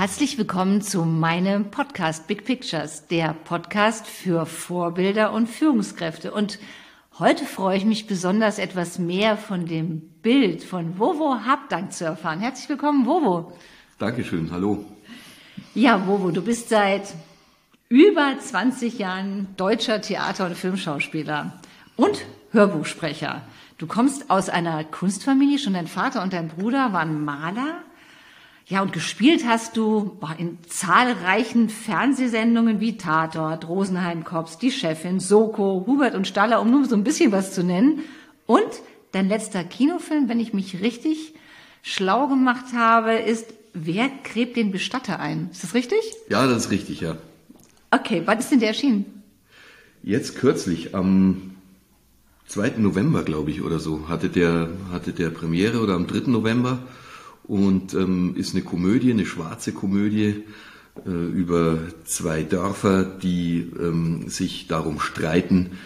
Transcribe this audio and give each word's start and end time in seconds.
Herzlich 0.00 0.38
willkommen 0.38 0.80
zu 0.80 1.04
meinem 1.04 1.70
Podcast 1.70 2.26
Big 2.26 2.46
Pictures, 2.46 3.06
der 3.08 3.34
Podcast 3.34 4.06
für 4.06 4.46
Vorbilder 4.46 5.30
und 5.30 5.46
Führungskräfte. 5.46 6.32
Und 6.32 6.58
heute 7.18 7.44
freue 7.44 7.76
ich 7.76 7.84
mich 7.84 8.06
besonders 8.06 8.58
etwas 8.58 8.98
mehr 8.98 9.36
von 9.36 9.66
dem 9.66 10.00
Bild 10.22 10.62
von 10.62 10.98
Vovo 10.98 11.44
Habdank 11.44 11.92
zu 11.92 12.06
erfahren. 12.06 12.40
Herzlich 12.40 12.70
willkommen, 12.70 13.04
Vovo. 13.04 13.52
Dankeschön, 13.98 14.50
hallo. 14.50 14.86
Ja, 15.74 16.06
Vovo, 16.06 16.30
du 16.30 16.40
bist 16.40 16.70
seit 16.70 17.12
über 17.90 18.38
20 18.40 18.98
Jahren 18.98 19.48
deutscher 19.58 20.00
Theater- 20.00 20.46
und 20.46 20.56
Filmschauspieler 20.56 21.60
und 21.96 22.24
Hörbuchsprecher. 22.52 23.42
Du 23.76 23.86
kommst 23.86 24.30
aus 24.30 24.48
einer 24.48 24.82
Kunstfamilie, 24.82 25.58
schon 25.58 25.74
dein 25.74 25.88
Vater 25.88 26.22
und 26.22 26.32
dein 26.32 26.48
Bruder 26.48 26.94
waren 26.94 27.22
Maler. 27.22 27.82
Ja, 28.66 28.82
und 28.82 28.92
gespielt 28.92 29.44
hast 29.46 29.76
du 29.76 30.16
boah, 30.20 30.34
in 30.38 30.58
zahlreichen 30.68 31.68
Fernsehsendungen 31.68 32.78
wie 32.80 32.96
Tatort, 32.96 33.68
Rosenheim 33.68 34.22
Cops, 34.22 34.58
Die 34.58 34.70
Chefin, 34.70 35.18
Soko, 35.18 35.84
Hubert 35.86 36.14
und 36.14 36.28
Staller, 36.28 36.60
um 36.60 36.70
nur 36.70 36.84
so 36.84 36.94
ein 36.94 37.04
bisschen 37.04 37.32
was 37.32 37.52
zu 37.52 37.64
nennen. 37.64 38.00
Und 38.46 38.68
dein 39.12 39.28
letzter 39.28 39.64
Kinofilm, 39.64 40.28
wenn 40.28 40.38
ich 40.38 40.52
mich 40.52 40.80
richtig 40.80 41.34
schlau 41.82 42.28
gemacht 42.28 42.66
habe, 42.74 43.14
ist 43.14 43.54
Wer 43.72 44.10
gräbt 44.24 44.56
den 44.56 44.72
Bestatter 44.72 45.20
ein? 45.20 45.48
Ist 45.52 45.62
das 45.62 45.74
richtig? 45.74 45.98
Ja, 46.28 46.46
das 46.46 46.64
ist 46.64 46.70
richtig, 46.70 47.00
ja. 47.00 47.16
Okay, 47.90 48.22
wann 48.24 48.38
ist 48.38 48.50
denn 48.50 48.60
der 48.60 48.68
erschienen? 48.68 49.22
Jetzt 50.02 50.36
kürzlich, 50.36 50.94
am 50.94 51.56
2. 52.46 52.78
November, 52.78 53.22
glaube 53.22 53.50
ich, 53.50 53.62
oder 53.62 53.78
so, 53.78 54.08
hatte 54.08 54.28
der, 54.28 54.70
hatte 54.90 55.12
der 55.12 55.30
Premiere 55.30 55.80
oder 55.80 55.94
am 55.94 56.06
3. 56.06 56.30
November 56.30 56.80
und 57.44 57.94
ähm, 57.94 58.34
ist 58.36 58.54
eine 58.54 58.62
Komödie, 58.62 59.10
eine 59.10 59.26
schwarze 59.26 59.72
Komödie 59.72 60.44
äh, 61.06 61.10
über 61.10 61.78
zwei 62.04 62.42
Dörfer, 62.42 63.04
die 63.04 63.70
ähm, 63.78 64.28
sich 64.28 64.66
darum 64.66 65.00
streiten, 65.00 65.78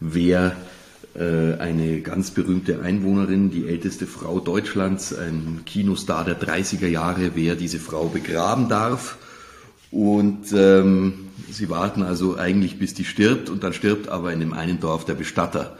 wer 0.00 0.56
äh, 1.14 1.54
eine 1.58 2.00
ganz 2.00 2.30
berühmte 2.30 2.82
Einwohnerin, 2.82 3.50
die 3.50 3.68
älteste 3.68 4.06
Frau 4.06 4.40
Deutschlands, 4.40 5.16
ein 5.16 5.60
Kinostar 5.64 6.24
der 6.24 6.40
30er 6.40 6.88
Jahre, 6.88 7.32
wer 7.34 7.54
diese 7.54 7.78
Frau 7.78 8.08
begraben 8.08 8.68
darf. 8.68 9.16
Und 9.90 10.52
ähm, 10.52 11.26
sie 11.50 11.70
warten 11.70 12.02
also 12.02 12.36
eigentlich, 12.36 12.78
bis 12.80 12.94
die 12.94 13.04
stirbt, 13.04 13.48
und 13.48 13.62
dann 13.62 13.72
stirbt 13.72 14.08
aber 14.08 14.32
in 14.32 14.40
dem 14.40 14.52
einen 14.52 14.80
Dorf 14.80 15.04
der 15.04 15.14
Bestatter. 15.14 15.76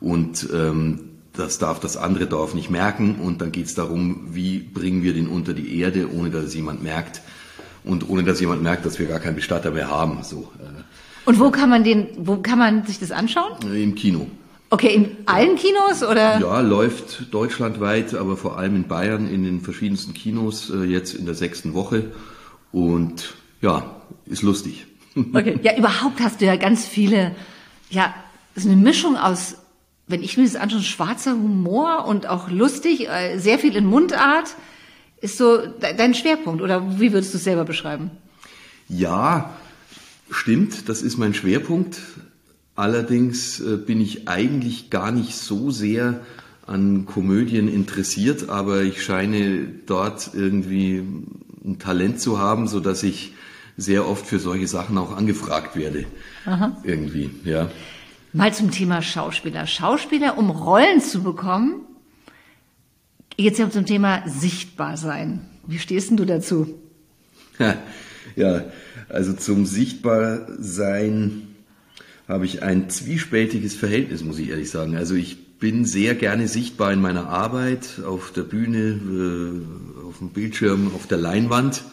Und 0.00 0.46
ähm, 0.52 1.13
das 1.36 1.58
darf 1.58 1.80
das 1.80 1.96
andere 1.96 2.26
Dorf 2.26 2.54
nicht 2.54 2.70
merken. 2.70 3.16
Und 3.16 3.40
dann 3.40 3.52
geht 3.52 3.66
es 3.66 3.74
darum, 3.74 4.28
wie 4.30 4.58
bringen 4.58 5.02
wir 5.02 5.12
den 5.12 5.28
unter 5.28 5.52
die 5.52 5.78
Erde, 5.78 6.08
ohne 6.12 6.30
dass 6.30 6.44
es 6.44 6.54
jemand 6.54 6.82
merkt. 6.82 7.22
Und 7.84 8.08
ohne 8.08 8.24
dass 8.24 8.40
jemand 8.40 8.62
merkt, 8.62 8.86
dass 8.86 8.98
wir 8.98 9.06
gar 9.06 9.20
keinen 9.20 9.36
Bestatter 9.36 9.70
mehr 9.70 9.90
haben. 9.90 10.22
So, 10.22 10.50
äh. 10.58 10.82
Und 11.26 11.38
wo 11.40 11.50
kann 11.50 11.70
man 11.70 11.84
den, 11.84 12.08
wo 12.16 12.36
kann 12.36 12.58
man 12.58 12.86
sich 12.86 12.98
das 12.98 13.10
anschauen? 13.10 13.52
Im 13.74 13.94
Kino. 13.94 14.26
Okay, 14.70 14.94
in 14.94 15.16
allen 15.26 15.56
Kinos 15.56 16.02
oder? 16.02 16.40
Ja, 16.40 16.60
läuft 16.60 17.32
deutschlandweit, 17.32 18.14
aber 18.14 18.36
vor 18.36 18.58
allem 18.58 18.76
in 18.76 18.88
Bayern 18.88 19.28
in 19.28 19.44
den 19.44 19.60
verschiedensten 19.60 20.14
Kinos 20.14 20.70
äh, 20.70 20.84
jetzt 20.84 21.14
in 21.14 21.26
der 21.26 21.34
sechsten 21.34 21.74
Woche 21.74 22.10
und 22.72 23.34
ja, 23.60 23.94
ist 24.26 24.42
lustig. 24.42 24.86
Okay, 25.32 25.60
ja, 25.62 25.76
überhaupt 25.76 26.20
hast 26.20 26.40
du 26.40 26.44
ja 26.44 26.56
ganz 26.56 26.84
viele, 26.86 27.36
ja, 27.88 28.12
ist 28.56 28.66
eine 28.66 28.74
Mischung 28.74 29.16
aus, 29.16 29.58
wenn 30.06 30.22
ich 30.22 30.36
mir 30.36 30.44
das 30.44 30.56
anschaue, 30.56 30.82
schwarzer 30.82 31.32
Humor 31.32 32.06
und 32.06 32.26
auch 32.26 32.50
lustig, 32.50 33.08
äh, 33.08 33.38
sehr 33.38 33.58
viel 33.58 33.76
in 33.76 33.86
Mundart. 33.86 34.56
Ist 35.20 35.38
so 35.38 35.58
dein 35.80 36.14
Schwerpunkt 36.14 36.60
oder 36.60 37.00
wie 37.00 37.12
würdest 37.12 37.32
du 37.32 37.38
es 37.38 37.44
selber 37.44 37.64
beschreiben? 37.64 38.10
Ja, 38.88 39.54
stimmt, 40.30 40.88
das 40.88 41.00
ist 41.00 41.16
mein 41.16 41.32
Schwerpunkt. 41.32 41.98
Allerdings 42.76 43.60
äh, 43.60 43.76
bin 43.76 44.00
ich 44.00 44.28
eigentlich 44.28 44.90
gar 44.90 45.12
nicht 45.12 45.36
so 45.36 45.70
sehr 45.70 46.20
an 46.66 47.06
Komödien 47.06 47.68
interessiert, 47.68 48.48
aber 48.48 48.82
ich 48.82 49.02
scheine 49.02 49.66
dort 49.86 50.30
irgendwie 50.34 51.02
ein 51.64 51.78
Talent 51.78 52.20
zu 52.20 52.38
haben, 52.38 52.68
so 52.68 52.80
dass 52.80 53.02
ich 53.02 53.32
sehr 53.76 54.06
oft 54.06 54.26
für 54.26 54.38
solche 54.38 54.66
Sachen 54.66 54.98
auch 54.98 55.16
angefragt 55.16 55.76
werde. 55.76 56.04
Aha. 56.46 56.76
Irgendwie, 56.84 57.30
ja. 57.44 57.70
Mal 58.36 58.52
zum 58.52 58.72
Thema 58.72 59.00
Schauspieler. 59.00 59.64
Schauspieler, 59.68 60.36
um 60.36 60.50
Rollen 60.50 61.00
zu 61.00 61.22
bekommen, 61.22 61.82
jetzt 63.36 63.60
ja 63.60 63.70
zum 63.70 63.86
Thema 63.86 64.24
sichtbar 64.28 64.96
sein. 64.96 65.46
Wie 65.68 65.78
stehst 65.78 66.10
denn 66.10 66.16
du 66.16 66.24
dazu? 66.24 66.74
Ja, 68.34 68.64
also 69.08 69.34
zum 69.34 69.66
Sichtbarsein 69.66 71.42
habe 72.26 72.46
ich 72.46 72.64
ein 72.64 72.90
zwiespältiges 72.90 73.76
Verhältnis, 73.76 74.24
muss 74.24 74.40
ich 74.40 74.48
ehrlich 74.48 74.70
sagen. 74.70 74.96
Also 74.96 75.14
ich 75.14 75.58
bin 75.58 75.84
sehr 75.84 76.16
gerne 76.16 76.48
sichtbar 76.48 76.92
in 76.92 77.00
meiner 77.00 77.28
Arbeit, 77.28 78.00
auf 78.04 78.32
der 78.32 78.42
Bühne, 78.42 79.62
äh, 80.00 80.06
auf 80.08 80.18
dem 80.18 80.30
Bildschirm, 80.30 80.90
auf 80.92 81.06
der 81.06 81.18
Leinwand. 81.18 81.84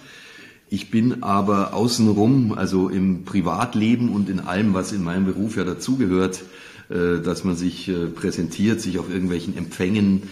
Ich 0.73 0.89
bin 0.89 1.21
aber 1.21 1.73
außenrum, 1.73 2.53
also 2.53 2.87
im 2.87 3.25
Privatleben 3.25 4.07
und 4.07 4.29
in 4.29 4.39
allem, 4.39 4.73
was 4.73 4.93
in 4.93 5.03
meinem 5.03 5.25
Beruf 5.25 5.57
ja 5.57 5.65
dazugehört, 5.65 6.43
äh, 6.89 7.19
dass 7.19 7.43
man 7.43 7.57
sich 7.57 7.89
äh, 7.89 8.05
präsentiert, 8.05 8.79
sich 8.79 8.97
auf 8.97 9.09
irgendwelchen 9.09 9.57
Empfängen 9.57 10.29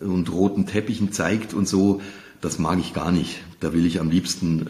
und 0.00 0.30
roten 0.30 0.66
Teppichen 0.66 1.12
zeigt 1.12 1.54
und 1.54 1.66
so, 1.66 2.02
das 2.42 2.58
mag 2.58 2.78
ich 2.78 2.92
gar 2.92 3.10
nicht. 3.10 3.40
Da 3.60 3.72
will 3.72 3.86
ich 3.86 4.00
am 4.00 4.10
liebsten 4.10 4.66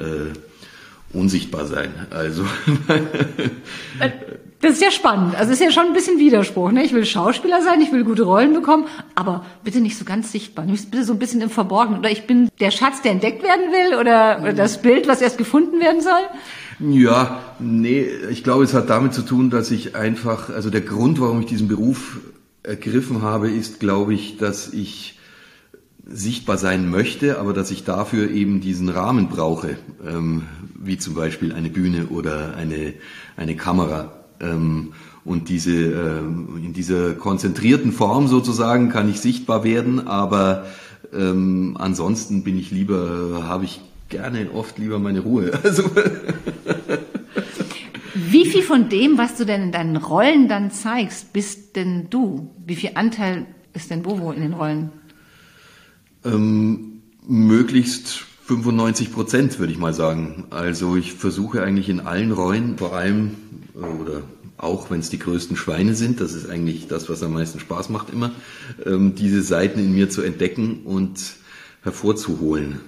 unsichtbar 1.13 1.67
sein. 1.67 1.93
Also 2.11 2.45
Das 4.61 4.73
ist 4.73 4.83
ja 4.83 4.91
spannend. 4.91 5.35
Also 5.37 5.53
ist 5.53 5.61
ja 5.61 5.71
schon 5.71 5.87
ein 5.87 5.93
bisschen 5.95 6.19
Widerspruch. 6.19 6.71
Ne? 6.71 6.85
Ich 6.85 6.93
will 6.93 7.07
Schauspieler 7.07 7.63
sein, 7.63 7.81
ich 7.81 7.93
will 7.93 8.05
gute 8.05 8.25
Rollen 8.25 8.53
bekommen, 8.53 8.85
aber 9.15 9.45
bitte 9.65 9.81
nicht 9.81 9.97
so 9.97 10.05
ganz 10.05 10.33
sichtbar. 10.33 10.67
Bitte 10.67 11.05
so 11.05 11.15
ein 11.15 11.19
bisschen 11.19 11.41
im 11.41 11.49
Verborgenen. 11.49 12.01
Oder 12.01 12.11
ich 12.11 12.27
bin 12.27 12.51
der 12.61 12.71
Schatz, 12.71 13.01
der 13.01 13.13
entdeckt 13.13 13.43
werden 13.43 13.73
will, 13.73 13.99
oder, 13.99 14.41
oder 14.43 14.53
das 14.53 14.83
Bild, 14.83 15.09
was 15.09 15.23
erst 15.23 15.39
gefunden 15.39 15.81
werden 15.81 16.03
soll. 16.03 16.93
Ja, 16.93 17.41
nee, 17.59 18.07
ich 18.31 18.45
glaube, 18.45 18.65
es 18.65 18.75
hat 18.75 18.91
damit 18.91 19.15
zu 19.15 19.23
tun, 19.23 19.49
dass 19.49 19.71
ich 19.71 19.97
einfach, 19.97 20.51
also 20.51 20.69
der 20.69 20.83
Grund, 20.83 21.21
warum 21.21 21.41
ich 21.41 21.47
diesen 21.47 21.69
Beruf 21.69 22.21
ergriffen 22.63 23.23
habe, 23.23 23.51
ist, 23.51 23.81
glaube 23.81 24.13
ich, 24.13 24.37
dass 24.37 24.73
ich 24.75 25.19
sichtbar 26.07 26.59
sein 26.59 26.91
möchte, 26.91 27.39
aber 27.39 27.53
dass 27.53 27.71
ich 27.71 27.85
dafür 27.85 28.31
eben 28.31 28.61
diesen 28.61 28.89
Rahmen 28.89 29.29
brauche, 29.29 29.77
ähm, 30.07 30.43
wie 30.75 30.99
zum 30.99 31.15
Beispiel 31.15 31.53
eine 31.53 31.71
Bühne 31.71 32.09
oder 32.09 32.57
eine, 32.57 32.95
eine 33.37 33.57
Kamera. 33.57 34.20
Ähm, 34.41 34.93
und 35.25 35.49
diese, 35.49 35.73
ähm, 35.73 36.61
in 36.65 36.73
dieser 36.73 37.15
konzentrierten 37.15 37.93
Form 37.93 38.27
sozusagen 38.27 38.89
kann 38.89 39.09
ich 39.09 39.21
sichtbar 39.21 39.65
werden, 39.65 40.07
aber 40.07 40.67
ähm, 41.13 41.77
ansonsten 41.79 42.43
bin 42.43 42.59
ich 42.59 42.71
lieber, 42.71 43.45
habe 43.45 43.65
ich 43.65 43.81
gerne 44.09 44.51
oft 44.53 44.79
lieber 44.79 44.99
meine 44.99 45.21
Ruhe. 45.21 45.53
Also 45.63 45.85
Wie 48.15 48.47
viel 48.47 48.63
von 48.63 48.89
dem, 48.89 49.19
was 49.19 49.37
du 49.37 49.45
denn 49.45 49.63
in 49.63 49.73
deinen 49.73 49.97
Rollen 49.97 50.49
dann 50.49 50.71
zeigst, 50.71 51.33
bist 51.33 51.77
denn 51.77 52.09
du? 52.11 52.51
Wie 52.65 52.77
viel 52.77 52.93
Anteil 52.95 53.47
ist 53.73 53.91
denn 53.91 54.03
Bovo 54.03 54.33
in 54.33 54.43
den 54.43 54.53
Rollen? 54.53 54.91
Ähm, 56.25 57.03
möglichst 57.27 58.25
95 58.47 59.13
Prozent, 59.13 59.59
würde 59.59 59.73
ich 59.73 59.79
mal 59.79 59.95
sagen. 59.95 60.45
Also 60.51 60.97
ich 60.97 61.13
versuche 61.13 61.63
eigentlich 61.63 61.89
in 61.89 62.01
allen 62.01 62.33
Rollen, 62.33 62.79
vor 62.79 62.95
allem 62.95 63.37
oder 63.75 64.23
auch 64.57 64.91
wenn 64.91 65.01
es 65.01 65.11
die 65.11 65.19
größten 65.19 65.57
Schweine 65.57 65.95
sind, 65.95 66.21
das 66.21 66.33
ist 66.33 66.49
eigentlich 66.49 66.89
das, 66.89 67.09
was 67.09 67.23
am 67.23 67.33
meisten 67.33 67.61
Spaß 67.61 67.89
macht 67.89 68.11
immer, 68.11 68.33
ähm, 68.85 69.15
diese 69.15 69.43
Seiten 69.43 69.79
in 69.81 69.95
mir 69.95 70.11
zu 70.11 70.23
entdecken 70.23 70.83
und 70.85 71.19
hervorzuholen. 71.83 72.81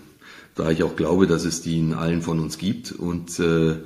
Da 0.54 0.70
ich 0.70 0.82
auch 0.82 0.96
glaube, 0.96 1.26
dass 1.26 1.44
es 1.44 1.62
die 1.62 1.78
in 1.78 1.94
allen 1.94 2.22
von 2.22 2.38
uns 2.38 2.58
gibt 2.58 2.92
und 2.92 3.38
äh, 3.38 3.76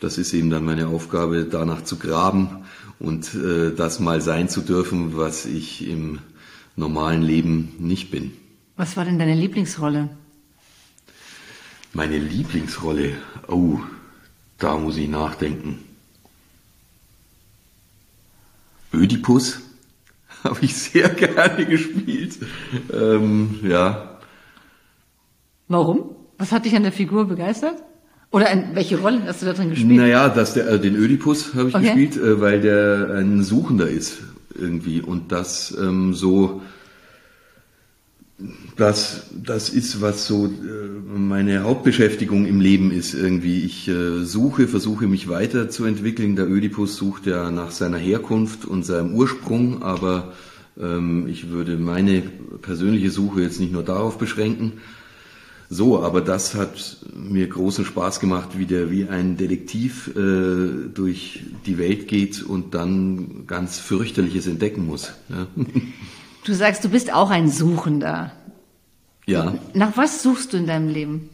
das 0.00 0.18
ist 0.18 0.32
eben 0.32 0.50
dann 0.50 0.64
meine 0.64 0.88
Aufgabe, 0.88 1.44
danach 1.44 1.84
zu 1.84 1.96
graben 1.96 2.64
und 2.98 3.34
äh, 3.34 3.74
das 3.74 4.00
mal 4.00 4.20
sein 4.20 4.48
zu 4.48 4.62
dürfen, 4.62 5.16
was 5.16 5.46
ich 5.46 5.86
im 5.86 6.18
normalen 6.74 7.22
Leben 7.22 7.74
nicht 7.78 8.10
bin. 8.10 8.32
Was 8.76 8.96
war 8.96 9.04
denn 9.04 9.18
deine 9.18 9.34
Lieblingsrolle? 9.34 10.08
Meine 11.92 12.18
Lieblingsrolle? 12.18 13.12
Oh, 13.46 13.80
da 14.58 14.78
muss 14.78 14.96
ich 14.96 15.08
nachdenken. 15.08 15.78
Ödipus 18.92 19.60
habe 20.44 20.58
ich 20.62 20.74
sehr 20.74 21.08
gerne 21.10 21.66
gespielt. 21.66 22.38
Ähm, 22.92 23.60
ja. 23.62 24.18
Warum? 25.68 26.16
Was 26.38 26.52
hat 26.52 26.64
dich 26.64 26.74
an 26.74 26.82
der 26.82 26.92
Figur 26.92 27.26
begeistert? 27.26 27.82
Oder 28.32 28.50
in 28.50 28.74
welche 28.74 29.00
Rolle 29.00 29.22
hast 29.26 29.42
du 29.42 29.46
da 29.46 29.52
drin 29.52 29.70
gespielt? 29.70 29.96
Naja, 29.96 30.28
dass 30.28 30.54
der, 30.54 30.68
äh, 30.68 30.78
den 30.78 30.94
Ödipus 30.94 31.54
habe 31.54 31.68
ich 31.68 31.74
okay. 31.74 31.86
gespielt, 31.86 32.16
äh, 32.16 32.40
weil 32.40 32.60
der 32.60 33.16
ein 33.16 33.42
Suchender 33.42 33.88
ist 33.88 34.18
irgendwie 34.54 35.00
und 35.00 35.32
das 35.32 35.76
ähm, 35.80 36.14
so 36.14 36.62
das, 38.76 39.26
das 39.32 39.68
ist, 39.68 40.00
was 40.00 40.26
so 40.26 40.46
äh, 40.46 40.48
meine 41.14 41.64
Hauptbeschäftigung 41.64 42.46
im 42.46 42.60
Leben 42.60 42.90
ist 42.90 43.14
irgendwie. 43.14 43.62
Ich 43.64 43.88
äh, 43.88 44.24
suche, 44.24 44.68
versuche 44.68 45.06
mich 45.06 45.28
weiterzuentwickeln. 45.28 46.36
Der 46.36 46.48
Ödipus 46.48 46.96
sucht 46.96 47.26
ja 47.26 47.50
nach 47.50 47.70
seiner 47.70 47.98
Herkunft 47.98 48.64
und 48.64 48.84
seinem 48.84 49.14
Ursprung, 49.14 49.82
aber 49.82 50.32
ähm, 50.80 51.26
ich 51.28 51.50
würde 51.50 51.76
meine 51.76 52.22
persönliche 52.62 53.10
Suche 53.10 53.42
jetzt 53.42 53.60
nicht 53.60 53.72
nur 53.72 53.82
darauf 53.82 54.18
beschränken. 54.18 54.74
So, 55.72 56.02
aber 56.02 56.20
das 56.20 56.56
hat 56.56 56.98
mir 57.14 57.46
großen 57.46 57.84
Spaß 57.84 58.18
gemacht, 58.18 58.58
wie 58.58 58.66
der 58.66 58.90
wie 58.90 59.06
ein 59.06 59.36
Detektiv 59.36 60.10
äh, 60.16 60.88
durch 60.92 61.44
die 61.64 61.78
Welt 61.78 62.08
geht 62.08 62.42
und 62.42 62.74
dann 62.74 63.46
ganz 63.46 63.78
fürchterliches 63.78 64.48
entdecken 64.48 64.86
muss. 64.86 65.12
Ja. 65.28 65.46
Du 66.44 66.54
sagst, 66.54 66.84
du 66.84 66.88
bist 66.88 67.12
auch 67.12 67.30
ein 67.30 67.50
Suchender. 67.50 68.32
Ja. 69.26 69.54
Nach 69.74 69.96
was 69.96 70.22
suchst 70.22 70.52
du 70.52 70.56
in 70.56 70.66
deinem 70.66 70.88
Leben? 70.88 71.30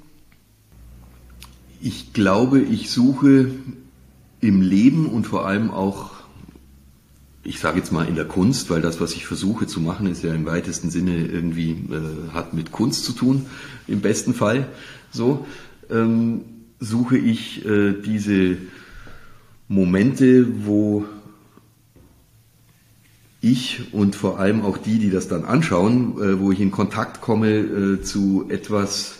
Ich 1.80 2.12
glaube, 2.12 2.60
ich 2.60 2.90
suche 2.90 3.50
im 4.40 4.60
Leben 4.60 5.06
und 5.06 5.26
vor 5.26 5.46
allem 5.46 5.70
auch, 5.70 6.10
ich 7.42 7.60
sage 7.60 7.78
jetzt 7.78 7.92
mal 7.92 8.06
in 8.06 8.16
der 8.16 8.24
Kunst, 8.24 8.70
weil 8.70 8.80
das, 8.80 9.00
was 9.00 9.14
ich 9.14 9.26
versuche 9.26 9.66
zu 9.66 9.80
machen, 9.80 10.06
ist 10.08 10.22
ja 10.22 10.34
im 10.34 10.46
weitesten 10.46 10.90
Sinne 10.90 11.26
irgendwie, 11.26 11.70
äh, 11.70 12.32
hat 12.32 12.54
mit 12.54 12.72
Kunst 12.72 13.04
zu 13.04 13.12
tun, 13.12 13.46
im 13.86 14.00
besten 14.00 14.34
Fall. 14.34 14.68
So, 15.10 15.46
ähm, 15.90 16.42
suche 16.80 17.16
ich 17.16 17.64
äh, 17.64 17.94
diese 17.94 18.58
Momente, 19.68 20.66
wo 20.66 21.04
ich 23.52 23.92
und 23.92 24.16
vor 24.16 24.38
allem 24.38 24.62
auch 24.62 24.78
die, 24.78 24.98
die 24.98 25.10
das 25.10 25.28
dann 25.28 25.44
anschauen, 25.44 26.20
äh, 26.20 26.40
wo 26.40 26.52
ich 26.52 26.60
in 26.60 26.70
Kontakt 26.70 27.20
komme 27.20 27.50
äh, 27.50 28.02
zu 28.02 28.46
etwas, 28.48 29.16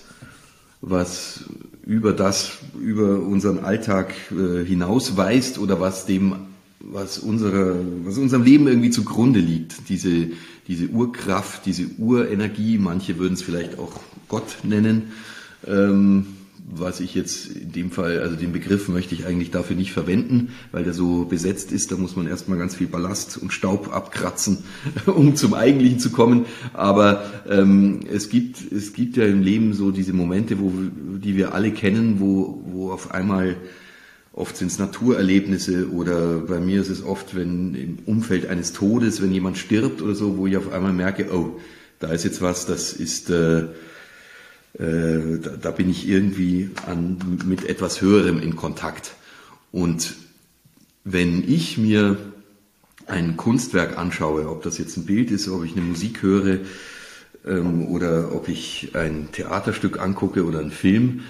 was 0.80 1.44
über 1.84 2.12
das, 2.12 2.58
über 2.80 3.20
unseren 3.20 3.60
Alltag 3.60 4.14
äh, 4.32 4.64
hinausweist 4.64 5.58
oder 5.58 5.80
was 5.80 6.06
dem, 6.06 6.34
was 6.80 7.18
unserer, 7.18 7.76
was 8.04 8.18
unserem 8.18 8.42
Leben 8.42 8.66
irgendwie 8.66 8.90
zugrunde 8.90 9.40
liegt. 9.40 9.88
Diese, 9.88 10.28
diese 10.66 10.88
Urkraft, 10.88 11.64
diese 11.66 11.86
Urenergie, 11.98 12.78
manche 12.78 13.18
würden 13.18 13.34
es 13.34 13.42
vielleicht 13.42 13.78
auch 13.78 13.92
Gott 14.28 14.58
nennen. 14.64 15.12
Ähm, 15.66 16.26
was 16.68 17.00
ich 17.00 17.14
jetzt 17.14 17.46
in 17.46 17.70
dem 17.70 17.90
Fall, 17.92 18.20
also 18.20 18.34
den 18.34 18.52
Begriff 18.52 18.88
möchte 18.88 19.14
ich 19.14 19.24
eigentlich 19.24 19.52
dafür 19.52 19.76
nicht 19.76 19.92
verwenden, 19.92 20.50
weil 20.72 20.82
der 20.82 20.94
so 20.94 21.24
besetzt 21.24 21.70
ist. 21.70 21.92
Da 21.92 21.96
muss 21.96 22.16
man 22.16 22.26
erstmal 22.26 22.58
ganz 22.58 22.74
viel 22.74 22.88
Ballast 22.88 23.38
und 23.38 23.52
Staub 23.52 23.94
abkratzen, 23.94 24.58
um 25.06 25.36
zum 25.36 25.54
Eigentlichen 25.54 26.00
zu 26.00 26.10
kommen. 26.10 26.46
Aber 26.72 27.24
ähm, 27.48 28.00
es 28.10 28.28
gibt 28.28 28.72
es 28.72 28.92
gibt 28.92 29.16
ja 29.16 29.24
im 29.24 29.42
Leben 29.42 29.74
so 29.74 29.92
diese 29.92 30.12
Momente, 30.12 30.58
wo 30.58 30.72
die 31.18 31.36
wir 31.36 31.54
alle 31.54 31.70
kennen, 31.70 32.18
wo 32.18 32.62
wo 32.66 32.90
auf 32.90 33.12
einmal 33.12 33.56
Oft 34.32 34.58
sind 34.58 34.70
es 34.70 34.78
Naturerlebnisse 34.78 35.88
oder 35.90 36.40
bei 36.40 36.60
mir 36.60 36.82
ist 36.82 36.90
es 36.90 37.02
oft, 37.02 37.34
wenn 37.34 37.74
im 37.74 37.98
Umfeld 38.04 38.44
eines 38.44 38.74
Todes, 38.74 39.22
wenn 39.22 39.32
jemand 39.32 39.56
stirbt 39.56 40.02
oder 40.02 40.14
so, 40.14 40.36
wo 40.36 40.46
ich 40.46 40.58
auf 40.58 40.70
einmal 40.70 40.92
merke, 40.92 41.34
oh, 41.34 41.58
da 42.00 42.08
ist 42.08 42.24
jetzt 42.24 42.42
was, 42.42 42.66
das 42.66 42.92
ist 42.92 43.30
äh, 43.30 43.68
äh, 44.78 45.38
da, 45.38 45.50
da, 45.60 45.70
bin 45.70 45.88
ich 45.88 46.08
irgendwie 46.08 46.70
an, 46.86 47.18
mit 47.46 47.68
etwas 47.68 48.00
Höherem 48.00 48.40
in 48.40 48.56
Kontakt. 48.56 49.14
Und 49.72 50.16
wenn 51.04 51.48
ich 51.48 51.78
mir 51.78 52.16
ein 53.06 53.36
Kunstwerk 53.36 53.96
anschaue, 53.96 54.48
ob 54.48 54.62
das 54.62 54.78
jetzt 54.78 54.96
ein 54.96 55.06
Bild 55.06 55.30
ist, 55.30 55.48
ob 55.48 55.64
ich 55.64 55.72
eine 55.72 55.84
Musik 55.84 56.22
höre 56.22 56.58
ähm, 57.46 57.86
oder 57.88 58.34
ob 58.34 58.48
ich 58.48 58.90
ein 58.94 59.28
Theaterstück 59.32 60.00
angucke 60.00 60.44
oder 60.44 60.58
einen 60.58 60.72
Film, 60.72 61.20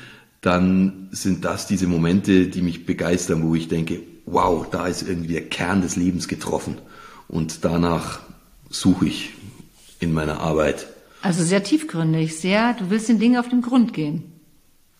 dann 0.41 1.09
sind 1.13 1.45
das 1.45 1.67
diese 1.67 1.87
Momente, 1.87 2.47
die 2.47 2.63
mich 2.63 2.87
begeistern, 2.87 3.43
wo 3.43 3.55
ich 3.55 3.69
denke, 3.69 4.01
wow, 4.27 4.67
da 4.71 4.87
ist 4.87 5.03
irgendwie 5.03 5.35
der 5.35 5.49
Kern 5.49 5.83
des 5.83 5.97
Lebens 5.97 6.29
getroffen. 6.29 6.79
Und 7.29 7.65
danach 7.65 8.21
suche 8.71 9.07
ich 9.07 9.35
in 10.01 10.13
meiner 10.13 10.41
Arbeit. 10.41 10.87
Also 11.27 11.43
sehr 11.43 11.65
tiefgründig, 11.65 12.37
sehr, 12.37 12.75
du 12.75 12.89
willst 12.89 13.09
den 13.09 13.19
Dingen 13.19 13.37
auf 13.37 13.49
den 13.49 13.61
Grund 13.61 13.93
gehen. 13.93 14.23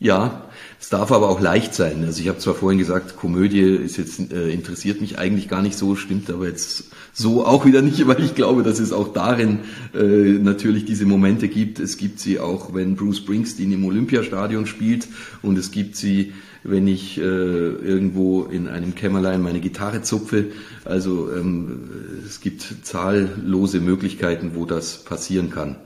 Ja, 0.01 0.49
es 0.81 0.89
darf 0.89 1.13
aber 1.13 1.29
auch 1.29 1.41
leicht 1.41 1.73
sein. 1.73 2.05
Also 2.05 2.21
ich 2.21 2.27
habe 2.27 2.39
zwar 2.39 2.57
vorhin 2.57 2.81
gesagt, 2.81 3.15
Komödie 3.15 3.61
ist 3.61 3.97
jetzt 3.97 4.33
äh, 4.33 4.51
interessiert 4.51 5.01
mich 5.01 5.21
eigentlich 5.21 5.49
gar 5.49 5.63
nicht 5.63 5.79
so, 5.79 5.95
stimmt 5.95 6.29
aber 6.29 6.49
jetzt 6.49 6.87
so 7.13 7.47
auch 7.47 7.65
wieder 7.65 7.81
nicht, 7.81 8.05
weil 8.09 8.25
ich 8.25 8.35
glaube, 8.35 8.65
dass 8.65 8.81
es 8.81 8.93
auch 8.93 9.13
darin 9.13 9.61
äh, 9.95 9.99
natürlich 10.03 10.85
diese 10.85 11.07
Momente 11.07 11.47
gibt. 11.47 11.79
Es 11.79 11.97
gibt 11.97 12.19
sie 12.19 12.41
auch, 12.41 12.75
wenn 12.75 12.97
Bruce 12.97 13.19
Springsteen 13.19 13.71
im 13.71 13.85
Olympiastadion 13.85 14.67
spielt 14.67 15.07
und 15.43 15.57
es 15.57 15.71
gibt 15.71 15.95
sie, 15.95 16.33
wenn 16.65 16.89
ich 16.89 17.19
äh, 17.19 17.23
irgendwo 17.23 18.43
in 18.43 18.67
einem 18.67 18.97
Kämmerlein 18.97 19.43
meine 19.43 19.61
Gitarre 19.61 20.03
zupfe. 20.03 20.47
Also 20.85 21.31
ähm, 21.33 21.89
es 22.27 22.41
gibt 22.41 22.67
zahllose 22.83 23.79
Möglichkeiten, 23.79 24.57
wo 24.57 24.65
das 24.65 25.05
passieren 25.05 25.51
kann. 25.51 25.77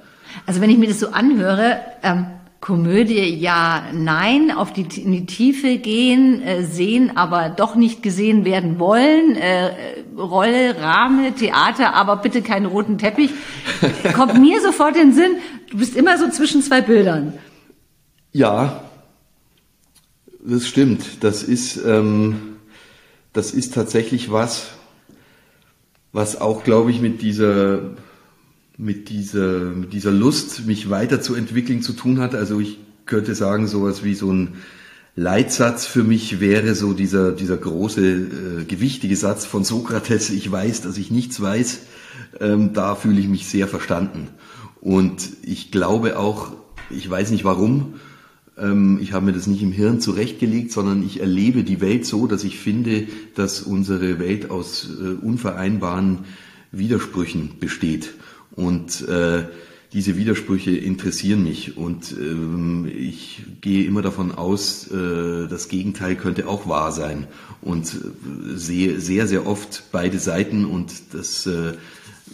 Also 0.47 0.61
wenn 0.61 0.71
ich 0.71 0.79
mir 0.79 0.88
das 0.88 1.00
so 1.00 1.09
anhöre, 1.09 1.81
ähm, 2.03 2.27
Komödie 2.61 3.37
ja, 3.37 3.85
nein, 3.94 4.50
auf 4.50 4.73
die, 4.75 4.82
in 5.03 5.12
die 5.12 5.25
Tiefe 5.25 5.79
gehen, 5.79 6.43
äh, 6.43 6.62
sehen, 6.62 7.17
aber 7.17 7.49
doch 7.49 7.75
nicht 7.75 8.03
gesehen 8.03 8.44
werden 8.44 8.79
wollen, 8.79 9.35
äh, 9.37 9.71
Rolle, 10.17 10.79
Rahmen, 10.79 11.35
Theater, 11.37 11.94
aber 11.94 12.17
bitte 12.17 12.43
keinen 12.43 12.67
roten 12.67 12.99
Teppich, 12.99 13.31
kommt 14.15 14.38
mir 14.38 14.61
sofort 14.61 14.97
in 14.97 15.09
den 15.09 15.15
Sinn, 15.15 15.32
du 15.71 15.79
bist 15.79 15.97
immer 15.97 16.19
so 16.19 16.29
zwischen 16.29 16.62
zwei 16.62 16.82
Bildern. 16.82 17.32
Ja, 18.32 18.85
das 20.44 20.67
stimmt. 20.67 21.25
Das 21.25 21.43
ist, 21.43 21.82
ähm, 21.85 22.56
das 23.32 23.53
ist 23.53 23.75
tatsächlich 23.75 24.31
was, 24.31 24.69
was 26.12 26.41
auch, 26.41 26.62
glaube 26.62 26.91
ich, 26.91 27.00
mit 27.00 27.23
dieser 27.23 27.81
mit 28.81 29.11
dieser, 29.11 29.61
mit 29.71 29.93
dieser 29.93 30.11
Lust, 30.11 30.67
mich 30.67 30.88
weiterzuentwickeln 30.88 31.82
zu 31.82 31.93
tun 31.93 32.19
hat. 32.19 32.35
Also 32.35 32.61
ich 32.61 32.79
könnte 33.05 33.35
sagen, 33.35 33.67
sowas 33.67 34.03
wie 34.03 34.15
so 34.15 34.32
ein 34.32 34.55
Leitsatz 35.17 35.85
für 35.87 36.03
mich 36.03 36.41
wäre 36.41 36.75
so 36.75 36.94
dieser, 36.94 37.32
dieser 37.32 37.59
große, 37.59 38.00
äh, 38.00 38.65
gewichtige 38.67 39.17
Satz 39.17 39.44
von 39.44 39.65
Sokrates, 39.65 40.31
ich 40.31 40.50
weiß, 40.50 40.82
dass 40.82 40.97
ich 40.97 41.11
nichts 41.11 41.41
weiß, 41.41 41.81
ähm, 42.41 42.73
da 42.73 42.94
fühle 42.94 43.20
ich 43.20 43.29
mich 43.29 43.46
sehr 43.46 43.69
verstanden. 43.69 44.29
Und 44.81 45.29
ich 45.43 45.70
glaube 45.70 46.19
auch, 46.19 46.53
ich 46.89 47.08
weiß 47.10 47.32
nicht 47.32 47.44
warum, 47.44 47.94
ähm, 48.56 48.99
ich 49.03 49.13
habe 49.13 49.27
mir 49.27 49.32
das 49.32 49.46
nicht 49.46 49.63
im 49.63 49.72
Hirn 49.72 50.01
zurechtgelegt, 50.01 50.72
sondern 50.72 51.03
ich 51.03 51.20
erlebe 51.20 51.65
die 51.65 51.82
Welt 51.82 52.06
so, 52.06 52.27
dass 52.27 52.44
ich 52.44 52.58
finde, 52.58 53.08
dass 53.34 53.60
unsere 53.60 54.19
Welt 54.19 54.51
aus 54.51 54.89
äh, 54.89 55.22
unvereinbaren 55.22 56.20
Widersprüchen 56.72 57.58
besteht. 57.60 58.15
Und 58.52 59.06
äh, 59.08 59.44
diese 59.92 60.16
Widersprüche 60.16 60.70
interessieren 60.70 61.42
mich 61.42 61.76
und 61.76 62.12
ähm, 62.12 62.90
ich 62.96 63.42
gehe 63.60 63.84
immer 63.84 64.02
davon 64.02 64.32
aus, 64.32 64.88
äh, 64.90 65.48
das 65.48 65.69
Gegenteil 65.69 66.14
könnte 66.14 66.46
auch 66.46 66.69
wahr 66.69 66.92
sein 66.92 67.26
und 67.60 67.94
äh, 67.94 68.56
sehe 68.56 69.00
sehr, 69.00 69.26
sehr 69.26 69.46
oft 69.46 69.84
beide 69.90 70.20
Seiten 70.20 70.64
und 70.64 70.92
das 71.12 71.46
äh, 71.46 71.72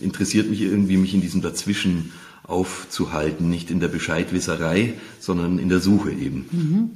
interessiert 0.03 0.51
mich 0.51 0.61
irgendwie, 0.61 0.99
mich 0.99 1.15
in 1.15 1.23
diesem 1.23 1.41
Dazwischen 1.41 2.13
aufzuhalten, 2.43 3.49
nicht 3.49 3.71
in 3.71 3.81
der 3.81 3.89
Bescheidwisserei, 3.89 4.95
sondern 5.19 5.59
in 5.59 5.71
der 5.71 5.81
Suche 5.81 6.11
eben. 6.11 6.47
Mhm. 6.51 6.91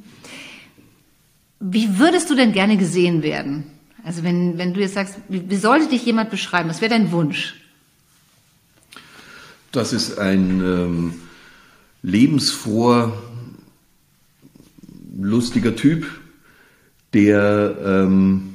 Wie 1.60 1.98
würdest 1.98 2.28
du 2.30 2.34
denn 2.34 2.52
gerne 2.52 2.76
gesehen 2.76 3.22
werden? 3.22 3.64
Also 4.04 4.22
wenn, 4.22 4.58
wenn 4.58 4.74
du 4.74 4.80
jetzt 4.80 4.94
sagst, 4.94 5.16
wie, 5.28 5.48
wie 5.48 5.56
sollte 5.56 5.88
dich 5.88 6.04
jemand 6.04 6.30
beschreiben? 6.30 6.68
Was 6.68 6.80
wäre 6.80 6.90
dein 6.90 7.12
Wunsch? 7.12 7.59
Das 9.72 9.92
ist 9.92 10.18
ein 10.18 10.60
ähm, 10.60 11.14
lebensfroher, 12.02 13.12
lustiger 15.16 15.76
Typ, 15.76 16.06
der 17.12 17.76
ähm, 17.84 18.54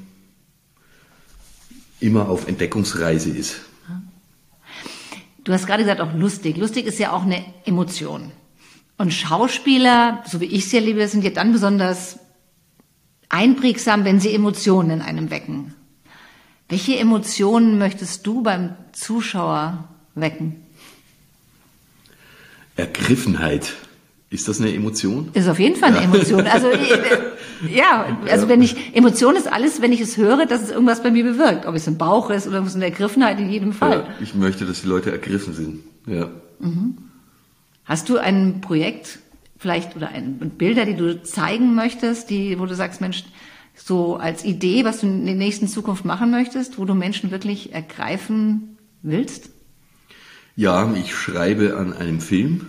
immer 1.99 2.27
auf 2.27 2.47
Entdeckungsreise 2.47 3.29
ist. 3.29 3.61
Du 5.43 5.53
hast 5.53 5.67
gerade 5.67 5.83
gesagt, 5.83 6.01
auch 6.01 6.13
lustig. 6.13 6.57
Lustig 6.57 6.85
ist 6.85 6.99
ja 6.99 7.13
auch 7.13 7.23
eine 7.23 7.45
Emotion. 7.65 8.31
Und 8.97 9.13
Schauspieler, 9.13 10.23
so 10.27 10.41
wie 10.41 10.45
ich 10.45 10.67
sie 10.69 10.77
erlebe, 10.77 11.07
sind 11.07 11.23
ja 11.23 11.29
dann 11.29 11.51
besonders 11.51 12.19
einprägsam, 13.29 14.05
wenn 14.05 14.19
sie 14.19 14.33
Emotionen 14.33 14.89
in 14.89 15.01
einem 15.01 15.29
wecken. 15.29 15.73
Welche 16.67 16.97
Emotionen 16.97 17.77
möchtest 17.77 18.25
du 18.25 18.41
beim 18.41 18.75
Zuschauer 18.91 19.87
wecken? 20.15 20.64
Ergriffenheit. 22.75 23.73
Ist 24.29 24.47
das 24.47 24.59
eine 24.59 24.73
Emotion? 24.73 25.29
Ist 25.33 25.47
auf 25.47 25.59
jeden 25.59 25.75
Fall 25.75 25.89
eine 25.89 25.99
ja. 25.99 26.03
Emotion. 26.03 26.47
Also 26.47 26.67
äh, 26.67 26.77
ja, 27.73 28.17
also 28.29 28.49
wenn 28.49 28.61
ich 28.61 28.95
Emotion 28.95 29.35
ist 29.35 29.51
alles, 29.51 29.81
wenn 29.81 29.93
ich 29.93 30.01
es 30.01 30.17
höre, 30.17 30.45
dass 30.45 30.61
es 30.61 30.71
irgendwas 30.71 31.03
bei 31.03 31.11
mir 31.11 31.23
bewirkt. 31.23 31.65
Ob 31.65 31.75
es 31.75 31.87
im 31.87 31.97
Bauch 31.97 32.29
ist 32.29 32.47
oder 32.47 32.61
es 32.63 32.75
eine 32.75 32.85
Ergriffenheit 32.85 33.39
in 33.39 33.49
jedem 33.49 33.71
Fall. 33.71 33.99
Ja, 33.99 34.15
ich 34.21 34.35
möchte, 34.35 34.65
dass 34.65 34.81
die 34.81 34.87
Leute 34.87 35.11
ergriffen 35.11 35.53
sind. 35.53 35.83
Ja. 36.07 36.29
Mhm. 36.59 36.97
Hast 37.85 38.09
du 38.09 38.17
ein 38.17 38.61
Projekt 38.61 39.19
vielleicht 39.57 39.95
oder 39.95 40.09
ein, 40.09 40.37
Bilder, 40.57 40.85
die 40.85 40.95
du 40.95 41.21
zeigen 41.23 41.75
möchtest, 41.75 42.29
die, 42.29 42.59
wo 42.59 42.65
du 42.65 42.75
sagst, 42.75 43.01
Mensch, 43.01 43.23
so 43.73 44.15
als 44.15 44.43
Idee, 44.43 44.85
was 44.85 45.01
du 45.01 45.07
in 45.07 45.25
der 45.25 45.35
nächsten 45.35 45.67
Zukunft 45.67 46.05
machen 46.05 46.31
möchtest, 46.31 46.77
wo 46.77 46.85
du 46.85 46.93
Menschen 46.93 47.31
wirklich 47.31 47.73
ergreifen 47.73 48.77
willst? 49.01 49.49
Ja, 50.57 50.89
ich 50.95 51.13
schreibe 51.13 51.75
an 51.75 51.91
einem 51.91 52.21
Film 52.21 52.67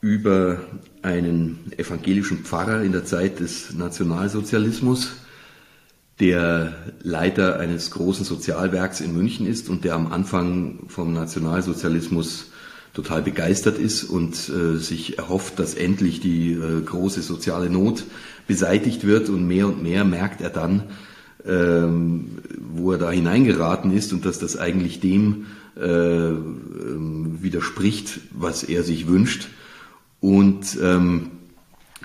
über 0.00 0.60
einen 1.02 1.72
evangelischen 1.76 2.44
Pfarrer 2.44 2.82
in 2.82 2.92
der 2.92 3.04
Zeit 3.04 3.40
des 3.40 3.74
Nationalsozialismus, 3.74 5.16
der 6.20 6.72
Leiter 7.02 7.58
eines 7.58 7.90
großen 7.90 8.24
Sozialwerks 8.24 9.00
in 9.00 9.12
München 9.12 9.44
ist 9.44 9.68
und 9.68 9.82
der 9.82 9.96
am 9.96 10.12
Anfang 10.12 10.84
vom 10.86 11.12
Nationalsozialismus 11.12 12.52
total 12.92 13.22
begeistert 13.22 13.76
ist 13.78 14.04
und 14.04 14.48
äh, 14.48 14.76
sich 14.76 15.18
erhofft, 15.18 15.58
dass 15.58 15.74
endlich 15.74 16.20
die 16.20 16.52
äh, 16.52 16.80
große 16.80 17.22
soziale 17.22 17.70
Not 17.70 18.04
beseitigt 18.46 19.04
wird. 19.04 19.30
Und 19.30 19.48
mehr 19.48 19.66
und 19.66 19.82
mehr 19.82 20.04
merkt 20.04 20.40
er 20.40 20.50
dann, 20.50 20.84
ähm, 21.46 22.38
wo 22.58 22.92
er 22.92 22.98
da 22.98 23.10
hineingeraten 23.10 23.92
ist 23.92 24.12
und 24.12 24.24
dass 24.24 24.38
das 24.38 24.56
eigentlich 24.56 25.00
dem 25.00 25.46
äh, 25.76 25.80
ähm, 26.28 27.38
widerspricht, 27.42 28.20
was 28.32 28.62
er 28.62 28.82
sich 28.82 29.06
wünscht. 29.08 29.48
Und 30.20 30.78
ähm, 30.82 31.30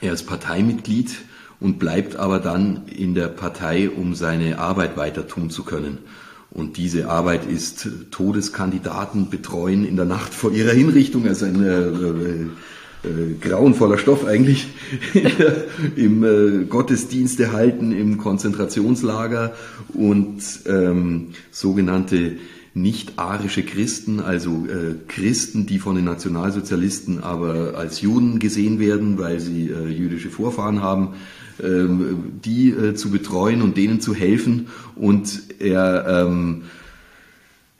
er 0.01 0.13
ist 0.13 0.23
Parteimitglied 0.23 1.11
und 1.59 1.79
bleibt 1.79 2.15
aber 2.15 2.39
dann 2.39 2.87
in 2.87 3.15
der 3.15 3.27
Partei, 3.27 3.89
um 3.89 4.15
seine 4.15 4.59
Arbeit 4.59 4.97
weiter 4.97 5.27
tun 5.27 5.49
zu 5.49 5.63
können. 5.63 5.99
Und 6.51 6.77
diese 6.77 7.09
Arbeit 7.09 7.45
ist 7.45 7.87
Todeskandidaten 8.11 9.29
betreuen 9.29 9.85
in 9.85 9.95
der 9.95 10.05
Nacht 10.05 10.33
vor 10.33 10.51
ihrer 10.51 10.71
Hinrichtung, 10.73 11.27
also 11.27 11.45
ein 11.45 11.63
äh, 11.63 12.47
äh, 13.03 13.35
grauenvoller 13.39 13.97
Stoff 13.97 14.25
eigentlich, 14.25 14.67
im 15.95 16.23
äh, 16.23 16.65
Gottesdienste 16.65 17.53
halten, 17.53 17.91
im 17.91 18.17
Konzentrationslager 18.17 19.53
und 19.93 20.41
ähm, 20.65 21.29
sogenannte 21.51 22.37
nicht-arische 22.73 23.63
Christen, 23.63 24.19
also 24.19 24.67
äh, 24.67 24.95
Christen, 25.07 25.65
die 25.65 25.79
von 25.79 25.95
den 25.95 26.05
Nationalsozialisten 26.05 27.23
aber 27.23 27.75
als 27.75 28.01
Juden 28.01 28.39
gesehen 28.39 28.79
werden, 28.79 29.17
weil 29.17 29.39
sie 29.39 29.69
äh, 29.69 29.87
jüdische 29.87 30.29
Vorfahren 30.29 30.81
haben, 30.81 31.15
ähm, 31.61 32.39
die 32.43 32.69
äh, 32.69 32.95
zu 32.95 33.11
betreuen 33.11 33.61
und 33.61 33.75
denen 33.75 34.01
zu 34.01 34.13
helfen. 34.13 34.67
Und 34.95 35.41
er 35.59 36.05
ähm, 36.07 36.63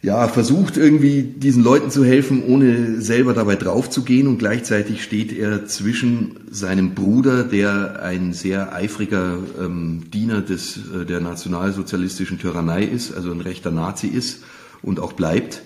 ja, 0.01 0.29
versucht 0.29 0.77
irgendwie 0.77 1.23
diesen 1.23 1.61
Leuten 1.61 1.91
zu 1.91 2.05
helfen, 2.05 2.43
ohne 2.45 3.01
selber 3.01 3.33
dabei 3.33 3.57
drauf 3.57 3.89
zu 3.89 4.03
gehen. 4.03 4.27
Und 4.27 4.37
gleichzeitig 4.37 5.03
steht 5.03 5.33
er 5.33 5.65
zwischen 5.65 6.39
seinem 6.49 6.95
Bruder, 6.95 7.43
der 7.43 8.01
ein 8.01 8.31
sehr 8.31 8.73
eifriger 8.73 9.39
ähm, 9.59 10.09
Diener 10.13 10.41
des, 10.41 10.77
äh, 10.77 11.05
der 11.05 11.19
nationalsozialistischen 11.19 12.39
Tyrannei 12.39 12.83
ist, 12.83 13.13
also 13.13 13.31
ein 13.31 13.41
rechter 13.41 13.71
Nazi 13.71 14.07
ist 14.07 14.43
und 14.81 15.01
auch 15.01 15.13
bleibt, 15.13 15.63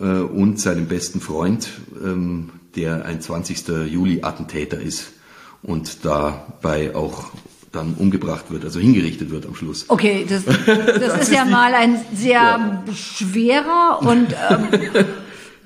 äh, 0.00 0.04
und 0.04 0.58
seinem 0.58 0.86
besten 0.86 1.20
Freund, 1.20 1.68
ähm, 2.02 2.50
der 2.76 3.04
ein 3.04 3.20
20. 3.20 3.86
Juli-Attentäter 3.86 4.80
ist 4.80 5.12
und 5.62 6.06
dabei 6.06 6.94
auch 6.94 7.32
dann 7.74 7.94
umgebracht 7.94 8.50
wird, 8.50 8.64
also 8.64 8.80
hingerichtet 8.80 9.30
wird 9.30 9.46
am 9.46 9.54
Schluss. 9.54 9.86
Okay, 9.88 10.26
das, 10.28 10.44
das, 10.44 10.56
das 10.66 11.14
ist, 11.14 11.22
ist 11.22 11.32
ja 11.32 11.44
mal 11.44 11.74
ein 11.74 12.00
sehr 12.14 12.32
ja. 12.32 12.84
schwerer 12.94 14.00
und 14.02 14.28
ähm, 14.50 15.04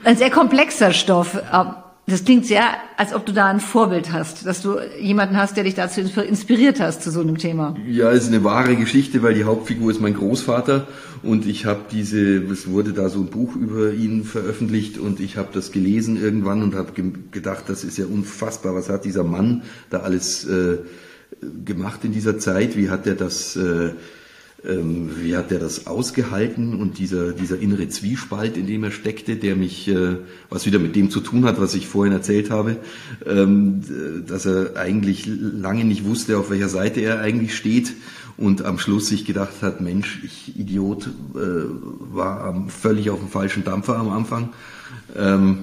ein 0.05 0.17
sehr 0.17 0.31
komplexer 0.31 0.93
Stoff. 0.93 1.39
Ähm, 1.53 1.75
das 2.09 2.25
klingt 2.25 2.47
sehr, 2.47 2.65
als 2.97 3.13
ob 3.13 3.27
du 3.27 3.33
da 3.33 3.49
ein 3.49 3.61
Vorbild 3.61 4.13
hast, 4.13 4.47
dass 4.47 4.63
du 4.63 4.79
jemanden 4.99 5.37
hast, 5.37 5.59
der 5.59 5.65
dich 5.65 5.75
dazu 5.75 6.01
inspiriert 6.01 6.81
hast 6.81 7.03
zu 7.03 7.11
so 7.11 7.21
einem 7.21 7.37
Thema. 7.37 7.77
Ja, 7.87 8.11
es 8.11 8.23
ist 8.23 8.29
eine 8.29 8.43
wahre 8.45 8.77
Geschichte, 8.77 9.23
weil 9.23 9.35
die 9.35 9.45
Hauptfigur 9.45 9.91
ist 9.91 10.01
mein 10.01 10.15
Großvater 10.15 10.87
und 11.23 11.47
ich 11.47 11.67
habe 11.67 11.81
diese, 11.93 12.39
es 12.45 12.71
wurde 12.71 12.95
da 12.95 13.11
so 13.11 13.21
ein 13.21 13.27
Buch 13.27 13.55
über 13.57 13.93
ihn 13.93 14.25
veröffentlicht 14.25 14.97
und 14.97 15.21
ich 15.21 15.37
habe 15.37 15.49
das 15.53 15.71
gelesen 15.71 16.19
irgendwann 16.19 16.63
und 16.63 16.75
habe 16.75 16.93
gedacht, 17.31 17.65
das 17.69 17.85
ist 17.85 17.99
ja 17.99 18.07
unfassbar, 18.07 18.75
was 18.75 18.89
hat 18.89 19.05
dieser 19.05 19.25
Mann 19.25 19.63
da 19.91 19.99
alles 19.99 20.47
äh, 20.47 20.79
gemacht 21.65 22.05
in 22.05 22.13
dieser 22.13 22.39
Zeit? 22.39 22.77
Wie 22.77 22.91
hat 22.91 23.07
er 23.07 23.15
das, 23.15 23.57
äh, 23.57 23.91
ähm, 24.65 25.11
wie 25.21 25.37
hat 25.37 25.53
er 25.53 25.59
das 25.59 25.87
ausgehalten 25.87 26.75
und 26.75 26.99
dieser, 26.99 27.33
dieser 27.33 27.59
innere 27.59 27.89
Zwiespalt, 27.89 28.57
in 28.57 28.67
dem 28.67 28.85
er 28.85 28.91
steckte, 28.91 29.37
der 29.37 29.55
mich, 29.57 29.89
äh, 29.89 30.17
was 30.51 30.67
wieder 30.67 30.79
mit 30.79 30.97
dem 30.97 31.11
zu 31.11 31.21
tun 31.21 31.45
hat, 31.45 31.61
was 31.61 31.75
ich 31.75 31.87
vorhin 31.87 32.13
erzählt 32.13 32.51
habe, 32.51 32.77
ähm, 33.25 33.83
dass 34.27 34.47
er 34.47 34.77
eigentlich 34.77 35.27
lange 35.27 35.85
nicht 35.85 36.05
wusste, 36.05 36.39
auf 36.39 36.51
welcher 36.51 36.69
Seite 36.69 37.01
er 37.01 37.21
eigentlich 37.21 37.57
steht 37.57 37.93
und 38.37 38.65
am 38.65 38.79
Schluss 38.79 39.09
sich 39.09 39.25
gedacht 39.25 39.63
hat, 39.63 39.81
Mensch, 39.81 40.21
ich 40.25 40.59
Idiot, 40.59 41.09
äh, 41.35 41.39
war 42.15 42.67
völlig 42.69 43.11
auf 43.11 43.19
dem 43.19 43.29
falschen 43.29 43.65
Dampfer 43.65 43.97
am 43.97 44.09
Anfang. 44.11 44.51
Ähm, 45.17 45.59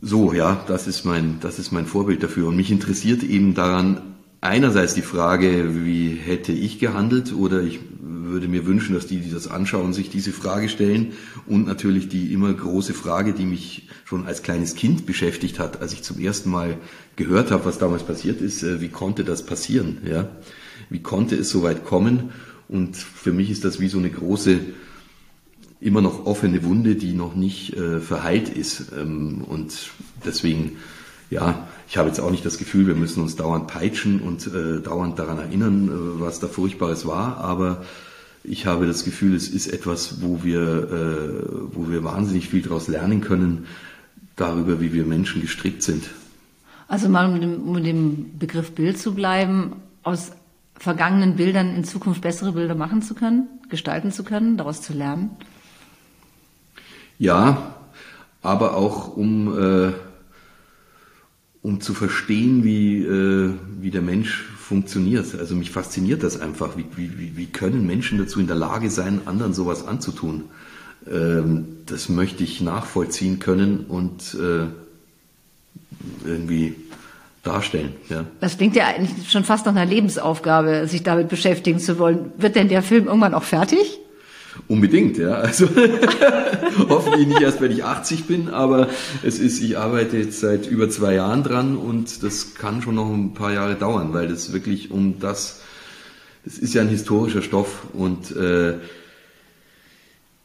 so, 0.00 0.32
ja, 0.32 0.64
das 0.66 0.88
ist 0.88 1.04
mein, 1.04 1.38
das 1.40 1.60
ist 1.60 1.70
mein 1.70 1.86
Vorbild 1.86 2.22
dafür. 2.22 2.48
Und 2.48 2.56
mich 2.56 2.70
interessiert 2.72 3.22
eben 3.22 3.54
daran, 3.54 4.00
einerseits 4.42 4.92
die 4.92 5.02
Frage, 5.02 5.84
wie 5.86 6.14
hätte 6.14 6.52
ich 6.52 6.78
gehandelt 6.78 7.32
oder 7.32 7.62
ich 7.62 7.80
würde 8.00 8.48
mir 8.48 8.66
wünschen, 8.66 8.94
dass 8.94 9.06
die, 9.06 9.18
die 9.18 9.30
das 9.30 9.46
anschauen, 9.46 9.92
sich 9.92 10.10
diese 10.10 10.32
Frage 10.32 10.68
stellen 10.68 11.12
und 11.46 11.66
natürlich 11.66 12.08
die 12.08 12.32
immer 12.32 12.52
große 12.52 12.92
Frage, 12.92 13.34
die 13.34 13.44
mich 13.44 13.88
schon 14.04 14.26
als 14.26 14.42
kleines 14.42 14.74
Kind 14.74 15.06
beschäftigt 15.06 15.58
hat, 15.58 15.80
als 15.80 15.92
ich 15.92 16.02
zum 16.02 16.18
ersten 16.18 16.50
Mal 16.50 16.76
gehört 17.16 17.50
habe, 17.50 17.64
was 17.66 17.78
damals 17.78 18.02
passiert 18.02 18.40
ist, 18.40 18.62
äh, 18.62 18.80
wie 18.80 18.88
konnte 18.88 19.24
das 19.24 19.46
passieren, 19.46 19.98
ja? 20.04 20.28
Wie 20.90 21.00
konnte 21.00 21.36
es 21.36 21.48
so 21.48 21.62
weit 21.62 21.84
kommen? 21.84 22.30
Und 22.68 22.96
für 22.96 23.32
mich 23.32 23.50
ist 23.50 23.64
das 23.64 23.80
wie 23.80 23.88
so 23.88 23.98
eine 23.98 24.10
große, 24.10 24.58
immer 25.80 26.00
noch 26.00 26.26
offene 26.26 26.64
Wunde, 26.64 26.96
die 26.96 27.12
noch 27.12 27.34
nicht 27.36 27.76
äh, 27.76 28.00
verheilt 28.00 28.48
ist. 28.48 28.92
Ähm, 28.98 29.44
und 29.44 29.90
deswegen 30.24 30.72
ja, 31.32 31.66
ich 31.88 31.96
habe 31.96 32.08
jetzt 32.08 32.20
auch 32.20 32.30
nicht 32.30 32.44
das 32.44 32.58
Gefühl, 32.58 32.86
wir 32.86 32.94
müssen 32.94 33.22
uns 33.22 33.36
dauernd 33.36 33.66
peitschen 33.66 34.20
und 34.20 34.46
äh, 34.48 34.82
dauernd 34.82 35.18
daran 35.18 35.38
erinnern, 35.38 35.88
äh, 35.88 36.20
was 36.20 36.40
da 36.40 36.46
Furchtbares 36.46 37.06
war, 37.06 37.38
aber 37.38 37.84
ich 38.44 38.66
habe 38.66 38.86
das 38.86 39.02
Gefühl, 39.02 39.34
es 39.34 39.48
ist 39.48 39.66
etwas, 39.66 40.20
wo 40.20 40.44
wir, 40.44 40.60
äh, 40.60 41.74
wo 41.74 41.88
wir 41.90 42.04
wahnsinnig 42.04 42.50
viel 42.50 42.60
daraus 42.60 42.86
lernen 42.86 43.22
können, 43.22 43.66
darüber, 44.36 44.78
wie 44.82 44.92
wir 44.92 45.04
Menschen 45.06 45.40
gestrickt 45.40 45.82
sind. 45.82 46.04
Also 46.86 47.08
mal 47.08 47.26
um 47.26 47.32
mit 47.32 47.42
dem, 47.42 47.62
um 47.62 47.82
dem 47.82 48.38
Begriff 48.38 48.72
Bild 48.72 48.98
zu 48.98 49.14
bleiben, 49.14 49.76
aus 50.02 50.32
vergangenen 50.74 51.36
Bildern 51.36 51.74
in 51.74 51.84
Zukunft 51.84 52.20
bessere 52.20 52.52
Bilder 52.52 52.74
machen 52.74 53.00
zu 53.00 53.14
können, 53.14 53.48
gestalten 53.70 54.12
zu 54.12 54.22
können, 54.22 54.58
daraus 54.58 54.82
zu 54.82 54.92
lernen? 54.92 55.30
Ja, 57.18 57.74
aber 58.42 58.76
auch 58.76 59.16
um 59.16 59.58
äh, 59.58 59.92
um 61.62 61.80
zu 61.80 61.94
verstehen, 61.94 62.64
wie, 62.64 63.02
äh, 63.02 63.54
wie 63.80 63.90
der 63.90 64.02
Mensch 64.02 64.44
funktioniert. 64.58 65.34
Also 65.38 65.54
mich 65.54 65.70
fasziniert 65.70 66.22
das 66.22 66.40
einfach. 66.40 66.76
Wie, 66.76 66.86
wie, 66.96 67.36
wie 67.36 67.46
können 67.46 67.86
Menschen 67.86 68.18
dazu 68.18 68.40
in 68.40 68.46
der 68.46 68.56
Lage 68.56 68.90
sein, 68.90 69.20
anderen 69.26 69.54
sowas 69.54 69.86
anzutun? 69.86 70.44
Ähm, 71.10 71.66
das 71.86 72.08
möchte 72.08 72.42
ich 72.42 72.60
nachvollziehen 72.60 73.38
können 73.38 73.84
und 73.86 74.34
äh, 74.34 74.66
irgendwie 76.24 76.74
darstellen. 77.42 77.92
Ja. 78.08 78.24
Das 78.40 78.56
klingt 78.56 78.76
ja 78.76 78.86
eigentlich 78.86 79.30
schon 79.30 79.44
fast 79.44 79.66
nach 79.66 79.74
einer 79.74 79.86
Lebensaufgabe, 79.86 80.86
sich 80.86 81.02
damit 81.02 81.28
beschäftigen 81.28 81.78
zu 81.78 81.98
wollen. 81.98 82.32
Wird 82.38 82.56
denn 82.56 82.68
der 82.68 82.82
Film 82.82 83.06
irgendwann 83.06 83.34
auch 83.34 83.42
fertig? 83.42 83.98
Unbedingt, 84.68 85.18
ja. 85.18 85.32
Also 85.32 85.68
hoffentlich 86.88 87.26
nicht 87.26 87.40
erst, 87.40 87.60
wenn 87.60 87.72
ich 87.72 87.84
80 87.84 88.24
bin, 88.24 88.48
aber 88.48 88.88
es 89.22 89.38
ist, 89.38 89.60
ich 89.60 89.76
arbeite 89.76 90.16
jetzt 90.16 90.40
seit 90.40 90.66
über 90.66 90.88
zwei 90.88 91.14
Jahren 91.14 91.42
dran 91.42 91.76
und 91.76 92.22
das 92.22 92.54
kann 92.54 92.82
schon 92.82 92.94
noch 92.94 93.12
ein 93.12 93.34
paar 93.34 93.52
Jahre 93.52 93.74
dauern, 93.74 94.14
weil 94.14 94.28
das 94.28 94.52
wirklich 94.52 94.90
um 94.90 95.18
das, 95.18 95.60
es 96.46 96.58
ist 96.58 96.74
ja 96.74 96.82
ein 96.82 96.88
historischer 96.88 97.42
Stoff 97.42 97.86
und 97.92 98.34
äh, 98.36 98.74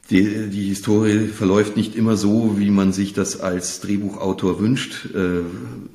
die, 0.09 0.49
die 0.49 0.67
Historie 0.69 1.27
verläuft 1.27 1.75
nicht 1.75 1.95
immer 1.95 2.15
so, 2.15 2.57
wie 2.57 2.69
man 2.69 2.93
sich 2.93 3.13
das 3.13 3.41
als 3.41 3.81
Drehbuchautor 3.81 4.59
wünscht. 4.59 5.09
Äh, 5.13 5.41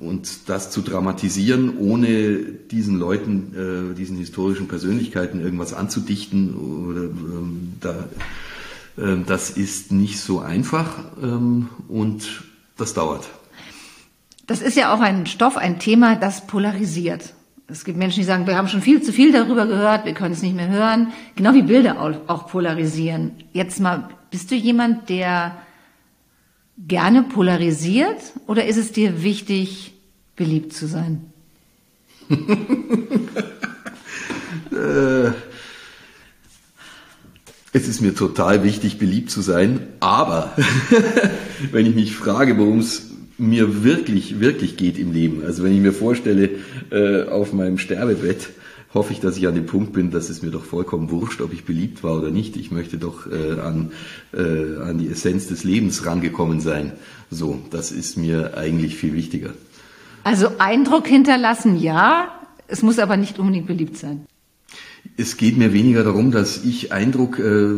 und 0.00 0.49
das 0.49 0.71
zu 0.71 0.83
dramatisieren, 0.83 1.78
ohne 1.78 2.37
diesen 2.37 2.99
Leuten, 2.99 3.92
äh, 3.92 3.95
diesen 3.95 4.19
historischen 4.19 4.69
Persönlichkeiten 4.69 5.40
irgendwas 5.40 5.73
anzudichten, 5.73 6.54
oder, 6.54 7.04
ähm, 7.04 7.75
da, 7.81 8.09
äh, 8.99 9.16
das 9.26 9.50
ist 9.50 9.92
nicht 9.92 10.21
so 10.21 10.40
einfach 10.40 10.99
ähm, 11.23 11.69
und 11.88 12.42
das 12.76 12.92
dauert. 12.92 13.28
Das 14.47 14.61
ist 14.61 14.76
ja 14.76 14.95
auch 14.95 15.00
ein 15.00 15.26
Stoff, 15.26 15.57
ein 15.57 15.78
Thema, 15.78 16.16
das 16.16 16.47
polarisiert. 16.47 17.33
Es 17.73 17.85
gibt 17.85 17.97
Menschen, 17.97 18.21
die 18.21 18.26
sagen, 18.26 18.47
wir 18.47 18.57
haben 18.57 18.69
schon 18.69 18.83
viel 18.83 19.02
zu 19.02 19.14
viel 19.14 19.33
darüber 19.33 19.67
gehört, 19.67 20.05
wir 20.05 20.12
können 20.12 20.35
es 20.35 20.43
nicht 20.43 20.55
mehr 20.55 20.69
hören. 20.69 21.11
Genau 21.37 21.55
wie 21.55 21.62
Bilder 21.62 21.99
auch, 22.26 22.47
polarisieren. 22.47 23.33
Jetzt 23.55 23.81
mal, 23.81 24.11
bist 24.31 24.50
du 24.50 24.55
jemand, 24.55 25.09
der 25.09 25.57
gerne 26.76 27.23
polarisiert 27.23 28.19
oder 28.47 28.67
ist 28.67 28.76
es 28.76 28.93
dir 28.93 29.23
wichtig, 29.23 29.95
beliebt 30.37 30.75
zu 30.75 30.87
sein? 30.87 31.33
äh, 34.71 35.31
es 37.73 37.88
ist 37.88 38.02
mir 38.02 38.14
total 38.14 38.64
wichtig, 38.64 38.99
beliebt 38.99 39.31
zu 39.31 39.41
sein, 39.41 39.87
aber 39.99 40.55
wenn 41.73 41.87
ich 41.87 41.95
mich 41.95 42.14
frage, 42.14 42.59
worum 42.59 42.81
es 42.81 43.12
mir 43.43 43.85
wirklich, 43.85 44.41
wirklich 44.41 44.77
geht 44.77 44.99
im 44.99 45.13
Leben, 45.13 45.43
also 45.45 45.63
wenn 45.63 45.75
ich 45.75 45.81
mir 45.81 45.93
vorstelle, 45.93 46.51
äh, 46.91 47.25
auf 47.25 47.53
meinem 47.53 47.79
Sterbebett, 47.79 48.51
hoffe 48.95 49.13
ich, 49.13 49.21
dass 49.21 49.37
ich 49.37 49.47
an 49.47 49.55
dem 49.55 49.67
Punkt 49.67 49.93
bin, 49.93 50.11
dass 50.11 50.29
es 50.29 50.43
mir 50.43 50.51
doch 50.51 50.65
vollkommen 50.65 51.11
wurscht, 51.11 51.41
ob 51.41 51.53
ich 51.53 51.65
beliebt 51.65 52.05
war 52.05 52.17
oder 52.17 52.31
nicht. 52.31 52.57
Ich 52.57 52.71
möchte 52.71 52.99
doch 52.99 53.27
äh, 53.27 53.61
an, 53.61 53.93
äh, 54.35 54.81
an 54.83 54.99
die 54.99 55.09
Essenz 55.09 55.47
des 55.49 55.65
Lebens 55.65 56.05
rangekommen 56.05 56.61
sein. 56.61 56.93
So, 57.31 57.59
das 57.71 57.91
ist 57.91 58.17
mir 58.17 58.57
eigentlich 58.57 58.97
viel 58.97 59.15
wichtiger. 59.15 59.51
Also 60.25 60.49
Eindruck 60.59 61.07
hinterlassen, 61.07 61.79
ja, 61.79 62.39
es 62.69 62.83
muss 62.83 62.99
aber 62.99 63.17
nicht 63.17 63.39
unbedingt 63.39 63.67
beliebt 63.67 63.97
sein. 63.97 64.27
Es 65.23 65.37
geht 65.37 65.57
mir 65.57 65.73
weniger 65.73 66.02
darum, 66.02 66.33
dass 66.33 66.64
ich 66.64 66.91
Eindruck 66.91 67.38
äh, 67.38 67.75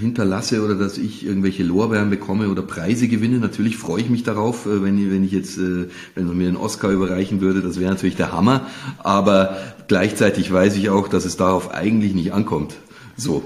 hinterlasse 0.00 0.64
oder 0.64 0.74
dass 0.74 0.96
ich 0.96 1.22
irgendwelche 1.22 1.62
Lorbeeren 1.62 2.08
bekomme 2.08 2.48
oder 2.48 2.62
Preise 2.62 3.08
gewinne. 3.08 3.36
Natürlich 3.40 3.76
freue 3.76 4.00
ich 4.00 4.08
mich 4.08 4.22
darauf, 4.22 4.64
äh, 4.64 4.82
wenn, 4.82 5.10
wenn 5.10 5.22
ich 5.22 5.32
jetzt, 5.32 5.58
äh, 5.58 5.88
wenn 6.14 6.26
man 6.26 6.38
mir 6.38 6.48
einen 6.48 6.56
Oscar 6.56 6.88
überreichen 6.88 7.42
würde, 7.42 7.60
das 7.60 7.78
wäre 7.78 7.90
natürlich 7.90 8.16
der 8.16 8.32
Hammer. 8.32 8.68
Aber 9.00 9.58
gleichzeitig 9.86 10.50
weiß 10.50 10.76
ich 10.76 10.88
auch, 10.88 11.08
dass 11.08 11.26
es 11.26 11.36
darauf 11.36 11.74
eigentlich 11.74 12.14
nicht 12.14 12.32
ankommt. 12.32 12.76
So. 13.18 13.44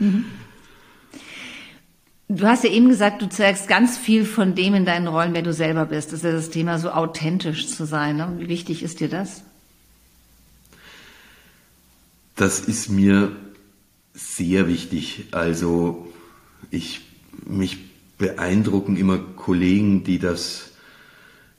Mhm. 0.00 0.24
Du 2.28 2.46
hast 2.46 2.64
ja 2.64 2.70
eben 2.70 2.88
gesagt, 2.88 3.22
du 3.22 3.28
zeigst 3.28 3.68
ganz 3.68 3.96
viel 3.96 4.24
von 4.24 4.56
dem 4.56 4.74
in 4.74 4.84
deinen 4.84 5.06
Rollen, 5.06 5.34
wer 5.34 5.42
du 5.42 5.52
selber 5.52 5.86
bist. 5.86 6.08
Das 6.08 6.20
ist 6.20 6.24
ja 6.24 6.32
das 6.32 6.50
Thema, 6.50 6.78
so 6.80 6.90
authentisch 6.90 7.68
zu 7.68 7.84
sein. 7.84 8.16
Ne? 8.16 8.32
Wie 8.38 8.48
wichtig 8.48 8.82
ist 8.82 8.98
dir 8.98 9.08
das? 9.08 9.44
Das 12.40 12.58
ist 12.58 12.88
mir 12.88 13.36
sehr 14.14 14.66
wichtig. 14.66 15.26
Also 15.30 16.08
ich 16.70 17.02
mich 17.44 17.76
beeindrucken 18.16 18.96
immer 18.96 19.18
Kollegen, 19.18 20.04
die 20.04 20.18
das, 20.18 20.70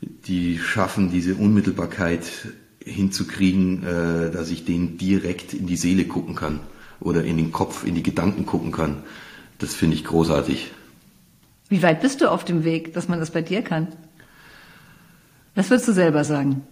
die 0.02 0.58
schaffen, 0.58 1.12
diese 1.12 1.36
Unmittelbarkeit 1.36 2.26
hinzukriegen, 2.84 3.84
äh, 3.84 4.32
dass 4.32 4.50
ich 4.50 4.66
denen 4.66 4.98
direkt 4.98 5.54
in 5.54 5.68
die 5.68 5.76
Seele 5.76 6.06
gucken 6.06 6.34
kann 6.34 6.62
oder 7.00 7.24
in 7.26 7.38
den 7.38 7.52
Kopf, 7.52 7.86
in 7.86 7.94
die 7.94 8.02
Gedanken 8.02 8.48
gucken 8.48 8.72
kann. 8.72 9.04
Das 9.60 9.76
finde 9.76 9.96
ich 9.98 10.04
großartig. 10.04 10.72
Wie 11.70 11.84
weit 11.84 12.02
bist 12.02 12.22
du 12.22 12.32
auf 12.32 12.44
dem 12.44 12.64
Weg, 12.64 12.96
dass 12.96 13.08
man 13.08 13.20
das 13.20 13.30
bei 13.30 13.44
dir 13.44 13.62
kann? 13.62 13.90
Was 15.54 15.70
würdest 15.70 15.90
du 15.90 15.94
selber 15.94 16.24
sagen? 16.24 16.64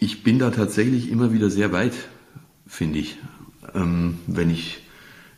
Ich 0.00 0.24
bin 0.24 0.40
da 0.40 0.50
tatsächlich 0.50 1.08
immer 1.08 1.32
wieder 1.32 1.50
sehr 1.50 1.70
weit, 1.70 1.94
finde 2.74 2.98
ich 2.98 3.18
ähm, 3.74 4.18
wenn 4.26 4.50
ich 4.50 4.82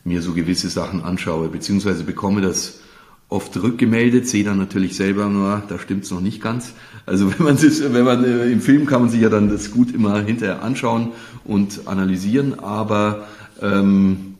mir 0.04 0.22
so 0.22 0.32
gewisse 0.32 0.68
Sachen 0.68 1.02
anschaue, 1.02 1.48
beziehungsweise 1.48 2.04
bekomme 2.04 2.40
das 2.40 2.80
oft 3.28 3.56
rückgemeldet, 3.60 4.28
sehe 4.28 4.44
dann 4.44 4.58
natürlich 4.58 4.96
selber 4.96 5.28
nur, 5.28 5.62
da 5.68 5.78
stimmt's 5.78 6.10
noch 6.10 6.20
nicht 6.20 6.40
ganz. 6.40 6.74
Also 7.06 7.32
wenn 7.38 7.44
man 7.44 7.56
sich, 7.56 7.82
wenn 7.92 8.04
man 8.04 8.24
äh, 8.24 8.50
im 8.50 8.60
Film 8.60 8.86
kann 8.86 9.02
man 9.02 9.10
sich 9.10 9.20
ja 9.20 9.28
dann 9.28 9.48
das 9.48 9.70
gut 9.70 9.92
immer 9.92 10.20
hinterher 10.20 10.62
anschauen 10.62 11.12
und 11.44 11.86
analysieren, 11.86 12.58
aber 12.60 13.26
ähm, 13.60 14.34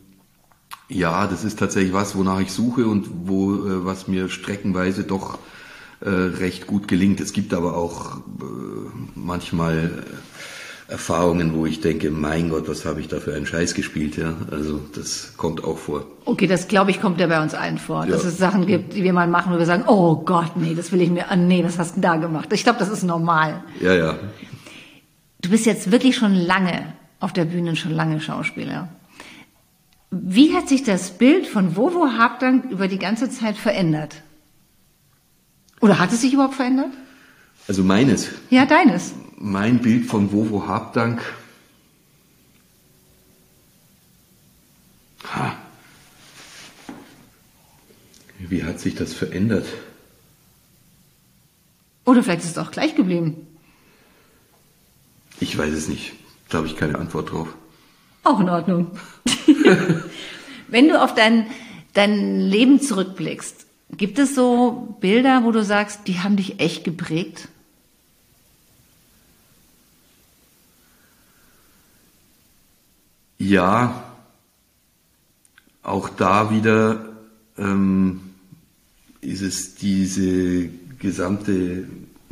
ja, 0.88 1.26
das 1.26 1.42
ist 1.42 1.58
tatsächlich 1.58 1.92
was, 1.92 2.14
wonach 2.14 2.40
ich 2.40 2.52
suche 2.52 2.86
und 2.86 3.08
wo 3.24 3.54
äh, 3.54 3.84
was 3.84 4.06
mir 4.06 4.28
streckenweise 4.28 5.02
doch 5.02 5.38
äh, 6.00 6.10
recht 6.10 6.68
gut 6.68 6.86
gelingt. 6.86 7.20
Es 7.20 7.32
gibt 7.32 7.54
aber 7.54 7.76
auch 7.76 8.18
äh, 8.18 8.20
manchmal 9.16 10.04
Erfahrungen, 10.88 11.54
wo 11.54 11.66
ich 11.66 11.80
denke, 11.80 12.12
mein 12.12 12.48
Gott, 12.48 12.68
was 12.68 12.84
habe 12.84 13.00
ich 13.00 13.08
da 13.08 13.18
für 13.18 13.34
einen 13.34 13.44
Scheiß 13.44 13.74
gespielt, 13.74 14.16
ja. 14.16 14.34
Also 14.52 14.80
das 14.94 15.32
kommt 15.36 15.64
auch 15.64 15.78
vor. 15.78 16.06
Okay, 16.24 16.46
das 16.46 16.68
glaube 16.68 16.92
ich 16.92 17.00
kommt 17.00 17.20
ja 17.20 17.26
bei 17.26 17.42
uns 17.42 17.54
allen 17.54 17.78
vor, 17.78 18.04
ja. 18.04 18.10
dass 18.12 18.24
es 18.24 18.38
Sachen 18.38 18.66
gibt, 18.66 18.94
die 18.94 19.02
wir 19.02 19.12
mal 19.12 19.26
machen, 19.26 19.52
wo 19.52 19.58
wir 19.58 19.66
sagen, 19.66 19.84
oh 19.88 20.16
Gott, 20.16 20.56
nee, 20.56 20.74
das 20.74 20.92
will 20.92 21.00
ich 21.00 21.10
mir, 21.10 21.28
ah, 21.28 21.34
nee, 21.34 21.64
was 21.64 21.78
hast 21.78 21.96
du 21.96 22.00
da 22.00 22.16
gemacht? 22.16 22.52
Ich 22.52 22.62
glaube, 22.62 22.78
das 22.78 22.88
ist 22.88 23.02
normal. 23.02 23.64
Ja, 23.80 23.94
ja. 23.94 24.16
Du 25.40 25.50
bist 25.50 25.66
jetzt 25.66 25.90
wirklich 25.90 26.16
schon 26.16 26.34
lange 26.34 26.92
auf 27.18 27.32
der 27.32 27.46
Bühne, 27.46 27.74
schon 27.74 27.92
lange 27.92 28.20
Schauspieler. 28.20 28.88
Wie 30.12 30.54
hat 30.54 30.68
sich 30.68 30.84
das 30.84 31.18
Bild 31.18 31.48
von 31.48 31.74
Wovo 31.74 32.12
Habdank 32.16 32.70
über 32.70 32.86
die 32.86 32.98
ganze 32.98 33.28
Zeit 33.28 33.56
verändert? 33.56 34.22
Oder 35.80 35.98
hat 35.98 36.12
es 36.12 36.20
sich 36.20 36.32
überhaupt 36.32 36.54
verändert? 36.54 36.90
Also 37.66 37.82
meines. 37.82 38.28
Ja, 38.50 38.66
deines 38.66 39.14
mein 39.36 39.80
Bild 39.80 40.06
von 40.06 40.32
Wovo 40.32 40.66
Habdank. 40.66 41.20
Ha. 45.34 45.56
Wie 48.38 48.64
hat 48.64 48.80
sich 48.80 48.94
das 48.94 49.12
verändert? 49.12 49.66
Oder 52.04 52.22
vielleicht 52.22 52.44
ist 52.44 52.52
es 52.52 52.58
auch 52.58 52.70
gleich 52.70 52.94
geblieben. 52.94 53.46
Ich 55.40 55.56
weiß 55.56 55.72
es 55.72 55.88
nicht. 55.88 56.12
Da 56.48 56.58
habe 56.58 56.66
ich 56.66 56.76
keine 56.76 56.98
Antwort 56.98 57.32
drauf. 57.32 57.48
Auch 58.22 58.40
in 58.40 58.48
Ordnung. 58.48 58.92
Wenn 60.68 60.88
du 60.88 61.02
auf 61.02 61.14
dein, 61.14 61.46
dein 61.92 62.40
Leben 62.40 62.80
zurückblickst, 62.80 63.66
gibt 63.96 64.18
es 64.18 64.34
so 64.34 64.96
Bilder, 65.00 65.44
wo 65.44 65.50
du 65.50 65.64
sagst, 65.64 66.06
die 66.06 66.20
haben 66.20 66.36
dich 66.36 66.60
echt 66.60 66.84
geprägt? 66.84 67.48
Ja, 73.38 74.02
auch 75.82 76.08
da 76.08 76.50
wieder 76.50 77.16
ähm, 77.58 78.20
ist 79.20 79.42
es 79.42 79.74
diese 79.74 80.68
gesamte 80.98 81.86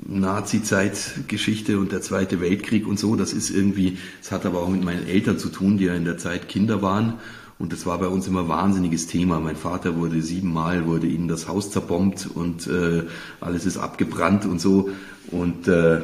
Nazi-Zeitgeschichte 0.06 1.78
und 1.78 1.92
der 1.92 2.02
Zweite 2.02 2.40
Weltkrieg 2.40 2.86
und 2.86 2.98
so. 2.98 3.16
Das 3.16 3.32
ist 3.32 3.50
irgendwie, 3.50 3.98
es 4.22 4.32
hat 4.32 4.46
aber 4.46 4.62
auch 4.62 4.68
mit 4.68 4.84
meinen 4.84 5.06
Eltern 5.06 5.38
zu 5.38 5.50
tun, 5.50 5.78
die 5.78 5.84
ja 5.84 5.94
in 5.94 6.04
der 6.04 6.18
Zeit 6.18 6.48
Kinder 6.48 6.82
waren. 6.82 7.14
Und 7.58 7.72
das 7.72 7.86
war 7.86 7.98
bei 7.98 8.08
uns 8.08 8.26
immer 8.26 8.48
wahnsinniges 8.48 9.06
Thema. 9.06 9.40
Mein 9.40 9.56
Vater 9.56 9.96
wurde 9.96 10.20
siebenmal, 10.22 10.86
wurde 10.86 11.06
ihnen 11.06 11.28
das 11.28 11.48
Haus 11.48 11.70
zerbombt 11.70 12.28
und 12.34 12.66
äh, 12.66 13.04
alles 13.40 13.64
ist 13.66 13.76
abgebrannt 13.76 14.44
und 14.44 14.60
so. 14.60 14.90
Und 15.30 15.68
äh, 15.68 16.00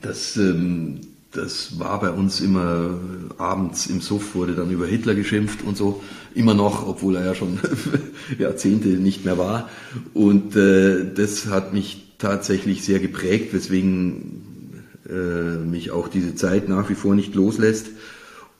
das, 0.00 0.36
ähm, 0.36 1.00
das 1.34 1.78
war 1.78 2.00
bei 2.00 2.10
uns 2.10 2.40
immer 2.40 2.98
abends 3.38 3.86
im 3.86 4.00
Suff 4.00 4.34
wurde 4.34 4.54
dann 4.54 4.70
über 4.70 4.86
Hitler 4.86 5.14
geschimpft 5.14 5.62
und 5.62 5.76
so 5.76 6.02
immer 6.34 6.54
noch, 6.54 6.86
obwohl 6.86 7.16
er 7.16 7.26
ja 7.26 7.34
schon 7.34 7.58
Jahrzehnte 8.38 8.88
nicht 8.88 9.24
mehr 9.24 9.36
war. 9.36 9.68
Und 10.14 10.56
äh, 10.56 11.12
das 11.12 11.46
hat 11.46 11.72
mich 11.72 12.14
tatsächlich 12.18 12.84
sehr 12.84 13.00
geprägt, 13.00 13.52
weswegen 13.52 14.84
äh, 15.08 15.58
mich 15.58 15.90
auch 15.90 16.08
diese 16.08 16.34
Zeit 16.34 16.68
nach 16.68 16.88
wie 16.88 16.94
vor 16.94 17.14
nicht 17.14 17.34
loslässt. 17.34 17.88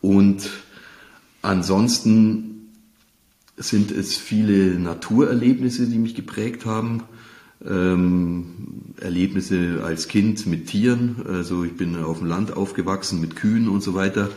Und 0.01 0.51
ansonsten 1.43 2.73
sind 3.57 3.93
es 3.93 4.17
viele 4.17 4.79
Naturerlebnisse, 4.79 5.87
die 5.87 5.99
mich 5.99 6.15
geprägt 6.15 6.67
haben 6.67 7.05
ähm, 7.67 8.95
Erlebnisse 9.01 9.83
als 9.85 10.09
Kind 10.09 10.47
mit 10.47 10.67
Tieren. 10.67 11.25
Also 11.29 11.65
ich 11.65 11.77
bin 11.77 12.03
auf 12.03 12.19
dem 12.19 12.29
Land 12.29 12.57
aufgewachsen 12.57 13.21
mit 13.21 13.37
Kühen 13.37 13.69
und 13.69 13.83
so 13.83 13.95
weiter. 13.95 14.31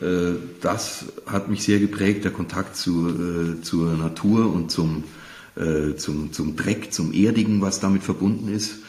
Äh, 0.00 0.36
das 0.60 1.06
hat 1.26 1.48
mich 1.48 1.62
sehr 1.62 1.78
geprägt, 1.78 2.24
der 2.24 2.32
Kontakt 2.32 2.76
zu, 2.76 3.08
äh, 3.08 3.62
zur 3.62 3.96
Natur 3.96 4.52
und 4.52 4.70
zum, 4.70 5.04
äh, 5.56 5.96
zum, 5.96 6.32
zum 6.32 6.56
Dreck, 6.56 6.92
zum 6.92 7.12
Erdigen, 7.12 7.60
was 7.60 7.80
damit 7.80 8.02
verbunden 8.02 8.52
ist. 8.52 8.80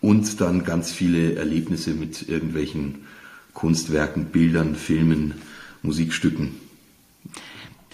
Und 0.00 0.40
dann 0.40 0.64
ganz 0.64 0.92
viele 0.92 1.34
Erlebnisse 1.34 1.90
mit 1.90 2.28
irgendwelchen 2.28 3.06
Kunstwerken, 3.52 4.26
Bildern, 4.26 4.74
Filmen, 4.74 5.34
Musikstücken. 5.82 6.52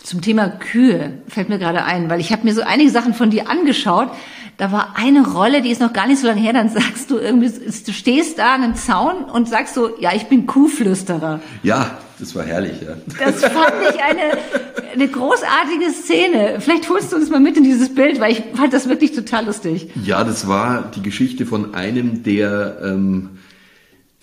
Zum 0.03 0.21
Thema 0.21 0.49
Kühe 0.49 1.19
fällt 1.27 1.49
mir 1.49 1.59
gerade 1.59 1.83
ein, 1.83 2.09
weil 2.09 2.21
ich 2.21 2.31
habe 2.31 2.45
mir 2.45 2.55
so 2.55 2.63
einige 2.63 2.91
Sachen 2.91 3.13
von 3.13 3.31
dir 3.31 3.51
angeschaut 3.51 4.11
da 4.59 4.73
war 4.73 4.95
eine 4.97 5.27
Rolle, 5.27 5.61
die 5.61 5.71
ist 5.71 5.81
noch 5.81 5.93
gar 5.93 6.07
nicht 6.07 6.21
so 6.21 6.27
lange 6.27 6.41
her, 6.41 6.53
dann 6.53 6.69
sagst 6.69 7.11
du 7.11 7.19
irgendwie, 7.19 7.49
du 7.49 7.93
stehst 7.93 8.39
da 8.39 8.55
an 8.55 8.63
einem 8.63 8.75
Zaun 8.75 9.25
und 9.25 9.49
sagst 9.49 9.75
so, 9.75 9.91
ja, 10.01 10.15
ich 10.15 10.27
bin 10.27 10.47
Kuhflüsterer. 10.47 11.41
Ja, 11.63 11.99
das 12.19 12.35
war 12.35 12.45
herrlich, 12.45 12.81
ja. 12.81 12.95
Das 13.19 13.45
fand 13.45 13.75
ich 13.91 14.03
eine, 14.03 14.39
eine 14.95 15.09
großartige 15.09 15.91
Szene. 15.93 16.57
Vielleicht 16.61 16.89
holst 16.89 17.13
du 17.13 17.17
uns 17.17 17.29
mal 17.29 17.41
mit 17.41 17.59
in 17.59 17.65
dieses 17.65 17.95
Bild, 17.95 18.19
weil 18.21 18.33
ich 18.33 18.43
fand 18.55 18.73
das 18.73 18.89
wirklich 18.89 19.13
total 19.13 19.45
lustig. 19.45 19.91
Ja, 20.03 20.25
das 20.25 20.49
war 20.49 20.91
die 20.95 21.03
Geschichte 21.03 21.45
von 21.45 21.75
einem, 21.75 22.23
der 22.23 22.79
ähm, 22.83 23.39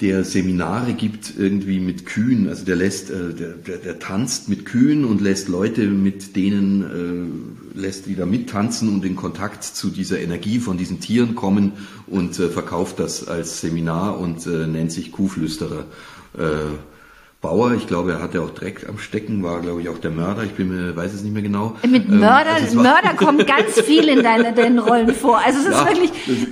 der 0.02 0.24
Seminare 0.24 0.94
gibt 0.94 1.34
irgendwie 1.38 1.80
mit 1.80 2.06
Kühen, 2.06 2.50
also 2.50 2.66
der 2.66 2.76
lässt, 2.76 3.10
äh, 3.10 3.34
der, 3.34 3.50
der, 3.54 3.78
der 3.78 4.00
tanzt 4.00 4.50
mit 4.50 4.66
Kühen 4.66 5.06
und 5.06 5.22
lässt 5.22 5.48
Leute 5.48 5.86
mit 5.88 6.36
denen, 6.36 7.74
äh, 7.76 7.80
lässt 7.80 8.08
wieder 8.08 8.26
mittanzen 8.26 8.90
und 8.90 9.06
in 9.06 9.16
Kontakt 9.16 9.64
zu 9.64 9.90
dieser 9.90 10.20
Energie 10.20 10.60
von 10.60 10.78
diesen 10.78 11.00
Tieren 11.00 11.36
kommen 11.36 11.74
und 12.08 12.38
äh, 12.40 12.50
verkauft 12.50 13.00
das 13.00 13.28
als 13.28 13.62
Seminar 13.62 14.20
und 14.20 14.46
äh, 14.48 14.68
nennt 14.68 14.92
sich 14.92 15.12
Kuhflüsterer. 15.12 15.86
Äh, 17.44 17.48
Bauer, 17.48 17.74
ich 17.74 17.88
glaube, 17.88 18.14
er 18.14 18.22
hatte 18.22 18.42
auch 18.42 18.52
Dreck 18.52 18.88
am 18.88 18.98
Stecken, 18.98 19.44
war, 19.44 19.60
glaube 19.60 19.82
ich, 19.82 19.90
auch 19.90 19.98
der 19.98 20.12
Mörder, 20.12 20.44
ich 20.44 20.52
bin 20.52 20.70
mir, 20.70 20.96
weiß 20.96 21.14
es 21.14 21.24
nicht 21.24 21.34
mehr 21.34 21.42
genau. 21.42 21.76
Mit 21.88 22.08
ähm, 22.08 22.20
Mörder, 22.20 22.58
ähm, 22.58 22.64
also 22.64 22.82
Mörder 22.82 23.14
kommen 23.18 23.46
ganz 23.46 23.80
viel 23.82 24.08
in 24.08 24.24
deinen, 24.24 24.56
deinen 24.56 24.80
Rollen 24.80 25.14
vor. 25.14 25.40
Also 25.46 25.60
es 25.60 25.66
ist 25.66 25.72
ja, 25.74 25.88
wirklich, 25.88 26.12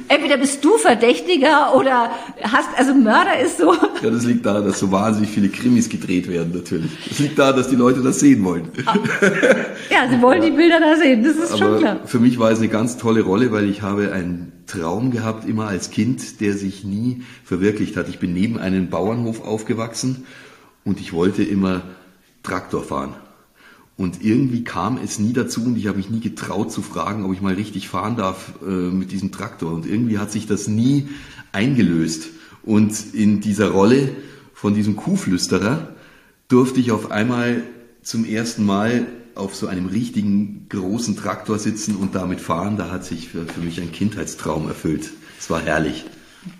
entweder 0.09 0.37
bist 0.37 0.63
du 0.63 0.77
Verdächtiger 0.77 1.75
oder 1.75 2.11
hast, 2.43 2.69
also 2.77 2.93
Mörder 2.93 3.39
ist 3.39 3.57
so. 3.57 3.73
Ja, 4.03 4.09
das 4.09 4.25
liegt 4.25 4.45
daran, 4.45 4.65
dass 4.65 4.79
so 4.79 4.91
wahnsinnig 4.91 5.29
viele 5.29 5.49
Krimis 5.49 5.87
gedreht 5.87 6.27
werden, 6.27 6.51
natürlich. 6.53 6.91
Das 7.07 7.19
liegt 7.19 7.39
daran, 7.39 7.55
dass 7.55 7.69
die 7.69 7.75
Leute 7.77 8.01
das 8.01 8.19
sehen 8.19 8.43
wollen. 8.43 8.69
Ja, 9.89 10.09
sie 10.09 10.21
wollen 10.21 10.41
die 10.41 10.51
Bilder 10.51 10.79
da 10.79 10.97
sehen, 10.97 11.23
das 11.23 11.35
ist 11.35 11.51
Aber 11.51 11.57
schon 11.57 11.79
klar. 11.79 11.99
Für 12.05 12.19
mich 12.19 12.37
war 12.39 12.51
es 12.51 12.59
eine 12.59 12.67
ganz 12.67 12.97
tolle 12.97 13.21
Rolle, 13.21 13.51
weil 13.51 13.69
ich 13.69 13.81
habe 13.81 14.11
einen 14.11 14.51
Traum 14.67 15.11
gehabt, 15.11 15.47
immer 15.47 15.67
als 15.67 15.91
Kind, 15.91 16.41
der 16.41 16.53
sich 16.53 16.83
nie 16.83 17.23
verwirklicht 17.43 17.95
hat. 17.95 18.09
Ich 18.09 18.19
bin 18.19 18.33
neben 18.33 18.59
einem 18.59 18.89
Bauernhof 18.89 19.45
aufgewachsen 19.45 20.25
und 20.83 20.99
ich 20.99 21.13
wollte 21.13 21.43
immer 21.43 21.83
Traktor 22.43 22.83
fahren. 22.83 23.13
Und 23.97 24.23
irgendwie 24.23 24.63
kam 24.63 24.97
es 24.97 25.19
nie 25.19 25.33
dazu 25.33 25.63
und 25.63 25.77
ich 25.77 25.87
habe 25.87 25.97
mich 25.97 26.09
nie 26.09 26.21
getraut 26.21 26.71
zu 26.71 26.81
fragen, 26.81 27.23
ob 27.23 27.33
ich 27.33 27.41
mal 27.41 27.53
richtig 27.53 27.87
fahren 27.87 28.15
darf 28.15 28.53
äh, 28.65 28.65
mit 28.65 29.11
diesem 29.11 29.31
Traktor. 29.31 29.73
Und 29.73 29.85
irgendwie 29.85 30.17
hat 30.17 30.31
sich 30.31 30.47
das 30.47 30.67
nie 30.67 31.09
eingelöst. 31.51 32.29
Und 32.63 33.13
in 33.13 33.41
dieser 33.41 33.69
Rolle 33.69 34.09
von 34.53 34.73
diesem 34.73 34.95
Kuhflüsterer 34.95 35.89
durfte 36.47 36.79
ich 36.79 36.91
auf 36.91 37.11
einmal 37.11 37.63
zum 38.01 38.25
ersten 38.25 38.65
Mal 38.65 39.05
auf 39.35 39.55
so 39.55 39.67
einem 39.67 39.85
richtigen 39.85 40.65
großen 40.69 41.15
Traktor 41.15 41.59
sitzen 41.59 41.95
und 41.95 42.15
damit 42.15 42.41
fahren. 42.41 42.77
Da 42.77 42.89
hat 42.89 43.05
sich 43.05 43.29
für, 43.29 43.45
für 43.45 43.61
mich 43.61 43.79
ein 43.81 43.91
Kindheitstraum 43.91 44.67
erfüllt. 44.67 45.11
Es 45.39 45.49
war 45.49 45.61
herrlich. 45.61 46.05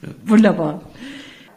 Ja. 0.02 0.10
Wunderbar. 0.26 0.82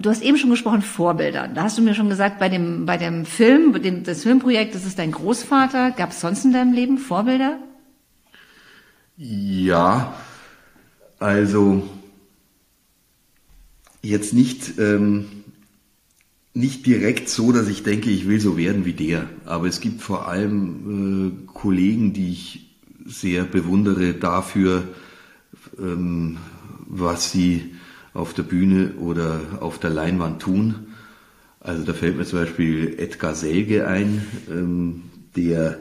Du 0.01 0.11
hast 0.11 0.23
eben 0.23 0.37
schon 0.37 0.51
gesprochen 0.51 0.83
Vorbilder. 0.83 1.49
Da 1.49 1.65
hast 1.65 1.79
du 1.79 1.83
mir 1.83 1.95
schon 1.95 2.09
gesagt, 2.09 2.39
bei 2.39 2.49
dem, 2.49 2.87
bei 2.87 2.97
dem 2.97 3.25
Film, 3.25 3.81
dem, 3.81 4.05
das 4.05 4.23
Filmprojekt, 4.23 4.75
das 4.75 4.85
ist 4.85 4.99
dein 4.99 5.13
Großvater. 5.13 5.93
Gab 5.93 6.11
es 6.11 6.21
sonst 6.21 6.45
in 6.45 6.53
deinem 6.53 6.73
Leben 6.73 6.99
Vorbilder? 6.99 7.59
Ja, 9.17 10.15
also 11.19 11.89
jetzt 14.03 14.35
nicht, 14.35 14.79
ähm, 14.79 15.27
nicht 16.53 16.87
direkt 16.87 17.29
so, 17.29 17.53
dass 17.53 17.69
ich 17.69 17.83
denke, 17.83 18.11
ich 18.11 18.29
will 18.29 18.41
so 18.41 18.57
werden 18.57 18.85
wie 18.85 18.93
der. 18.93 19.29
Aber 19.45 19.67
es 19.67 19.81
gibt 19.81 20.03
vor 20.03 20.29
allem 20.29 21.47
äh, 21.47 21.53
Kollegen, 21.53 22.13
die 22.13 22.33
ich 22.33 22.77
sehr 23.07 23.45
bewundere 23.45 24.15
dafür, 24.15 24.89
ähm, 25.79 26.39
was 26.87 27.31
sie 27.31 27.74
auf 28.15 28.33
der 28.33 28.45
Bühne 28.45 28.95
oder 29.01 29.41
auf 29.61 29.79
der 29.79 29.91
Leinwand 29.91 30.41
tun. 30.41 30.87
Also 31.61 31.85
da 31.85 31.93
fällt 31.93 32.17
mir 32.17 32.25
zum 32.25 32.39
Beispiel 32.39 32.95
Edgar 32.99 33.35
Selge 33.35 33.87
ein, 33.87 34.25
ähm, 34.49 35.03
der, 35.35 35.79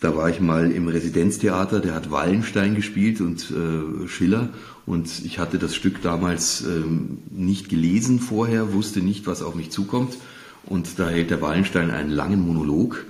da 0.00 0.16
war 0.16 0.28
ich 0.28 0.40
mal 0.40 0.72
im 0.72 0.88
Residenztheater, 0.88 1.80
der 1.80 1.94
hat 1.94 2.10
Wallenstein 2.10 2.74
gespielt 2.74 3.20
und 3.20 3.50
äh, 3.50 4.08
Schiller. 4.08 4.48
Und 4.84 5.24
ich 5.24 5.38
hatte 5.38 5.58
das 5.58 5.76
Stück 5.76 6.02
damals 6.02 6.64
ähm, 6.66 7.18
nicht 7.30 7.68
gelesen 7.68 8.18
vorher, 8.18 8.72
wusste 8.72 9.00
nicht, 9.00 9.26
was 9.28 9.42
auf 9.42 9.54
mich 9.54 9.70
zukommt. 9.70 10.16
Und 10.64 10.98
da 10.98 11.08
hält 11.08 11.30
der 11.30 11.40
Wallenstein 11.40 11.90
einen 11.90 12.10
langen 12.10 12.44
Monolog. 12.44 13.04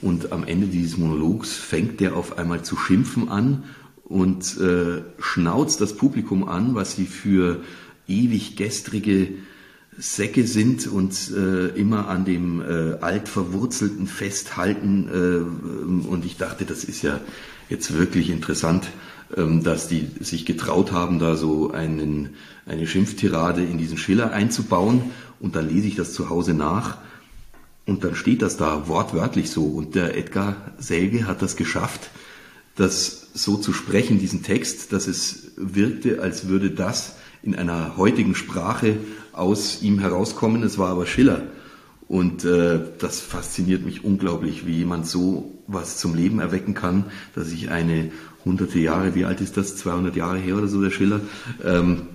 Und 0.00 0.30
am 0.30 0.44
Ende 0.44 0.68
dieses 0.68 0.96
Monologs 0.96 1.56
fängt 1.56 1.98
der 1.98 2.16
auf 2.16 2.38
einmal 2.38 2.62
zu 2.62 2.76
schimpfen 2.76 3.28
an 3.28 3.64
und 4.04 4.58
äh, 4.58 5.02
schnauzt 5.18 5.80
das 5.80 5.96
Publikum 5.96 6.48
an, 6.48 6.74
was 6.74 6.96
sie 6.96 7.06
für 7.06 7.62
ewig 8.08 8.56
gestrige 8.56 9.28
Säcke 9.98 10.46
sind 10.46 10.86
und 10.86 11.30
äh, 11.36 11.68
immer 11.78 12.08
an 12.08 12.24
dem 12.24 12.60
äh, 12.60 12.98
altverwurzelten 13.00 14.06
festhalten. 14.06 15.08
Äh, 15.08 16.08
und 16.08 16.24
ich 16.24 16.36
dachte, 16.36 16.64
das 16.64 16.84
ist 16.84 17.02
ja 17.02 17.20
jetzt 17.68 17.92
wirklich 17.92 18.30
interessant, 18.30 18.88
ähm, 19.36 19.64
dass 19.64 19.88
die 19.88 20.08
sich 20.20 20.46
getraut 20.46 20.92
haben, 20.92 21.18
da 21.18 21.36
so 21.36 21.72
einen, 21.72 22.30
eine 22.64 22.86
Schimpftirade 22.86 23.62
in 23.64 23.76
diesen 23.76 23.98
Schiller 23.98 24.32
einzubauen. 24.32 25.02
Und 25.40 25.56
dann 25.56 25.68
lese 25.68 25.88
ich 25.88 25.96
das 25.96 26.12
zu 26.12 26.30
Hause 26.30 26.54
nach. 26.54 26.98
Und 27.84 28.04
dann 28.04 28.14
steht 28.14 28.42
das 28.42 28.56
da 28.56 28.86
wortwörtlich 28.86 29.50
so. 29.50 29.64
Und 29.64 29.96
der 29.96 30.16
Edgar 30.16 30.74
Selge 30.78 31.26
hat 31.26 31.42
das 31.42 31.56
geschafft, 31.56 32.10
das 32.76 33.30
so 33.34 33.56
zu 33.56 33.72
sprechen, 33.72 34.20
diesen 34.20 34.44
Text, 34.44 34.92
dass 34.92 35.08
es 35.08 35.52
wirkte, 35.56 36.22
als 36.22 36.46
würde 36.46 36.70
das 36.70 37.16
in 37.42 37.54
einer 37.54 37.96
heutigen 37.96 38.34
Sprache 38.34 38.96
aus 39.32 39.82
ihm 39.82 39.98
herauskommen. 39.98 40.62
Es 40.62 40.78
war 40.78 40.90
aber 40.90 41.06
Schiller. 41.06 41.42
Und 42.08 42.44
äh, 42.44 42.80
das 42.98 43.20
fasziniert 43.20 43.84
mich 43.84 44.02
unglaublich, 44.02 44.66
wie 44.66 44.72
jemand 44.72 45.06
so 45.06 45.52
was 45.66 45.98
zum 45.98 46.14
Leben 46.14 46.40
erwecken 46.40 46.72
kann, 46.72 47.04
dass 47.34 47.52
ich 47.52 47.70
eine 47.70 48.10
hunderte 48.44 48.78
Jahre, 48.78 49.14
wie 49.14 49.26
alt 49.26 49.42
ist 49.42 49.58
das, 49.58 49.76
200 49.76 50.16
Jahre 50.16 50.38
her 50.38 50.56
oder 50.56 50.68
so, 50.68 50.80
der 50.80 50.90
Schiller, 50.90 51.20
ähm, 51.62 52.08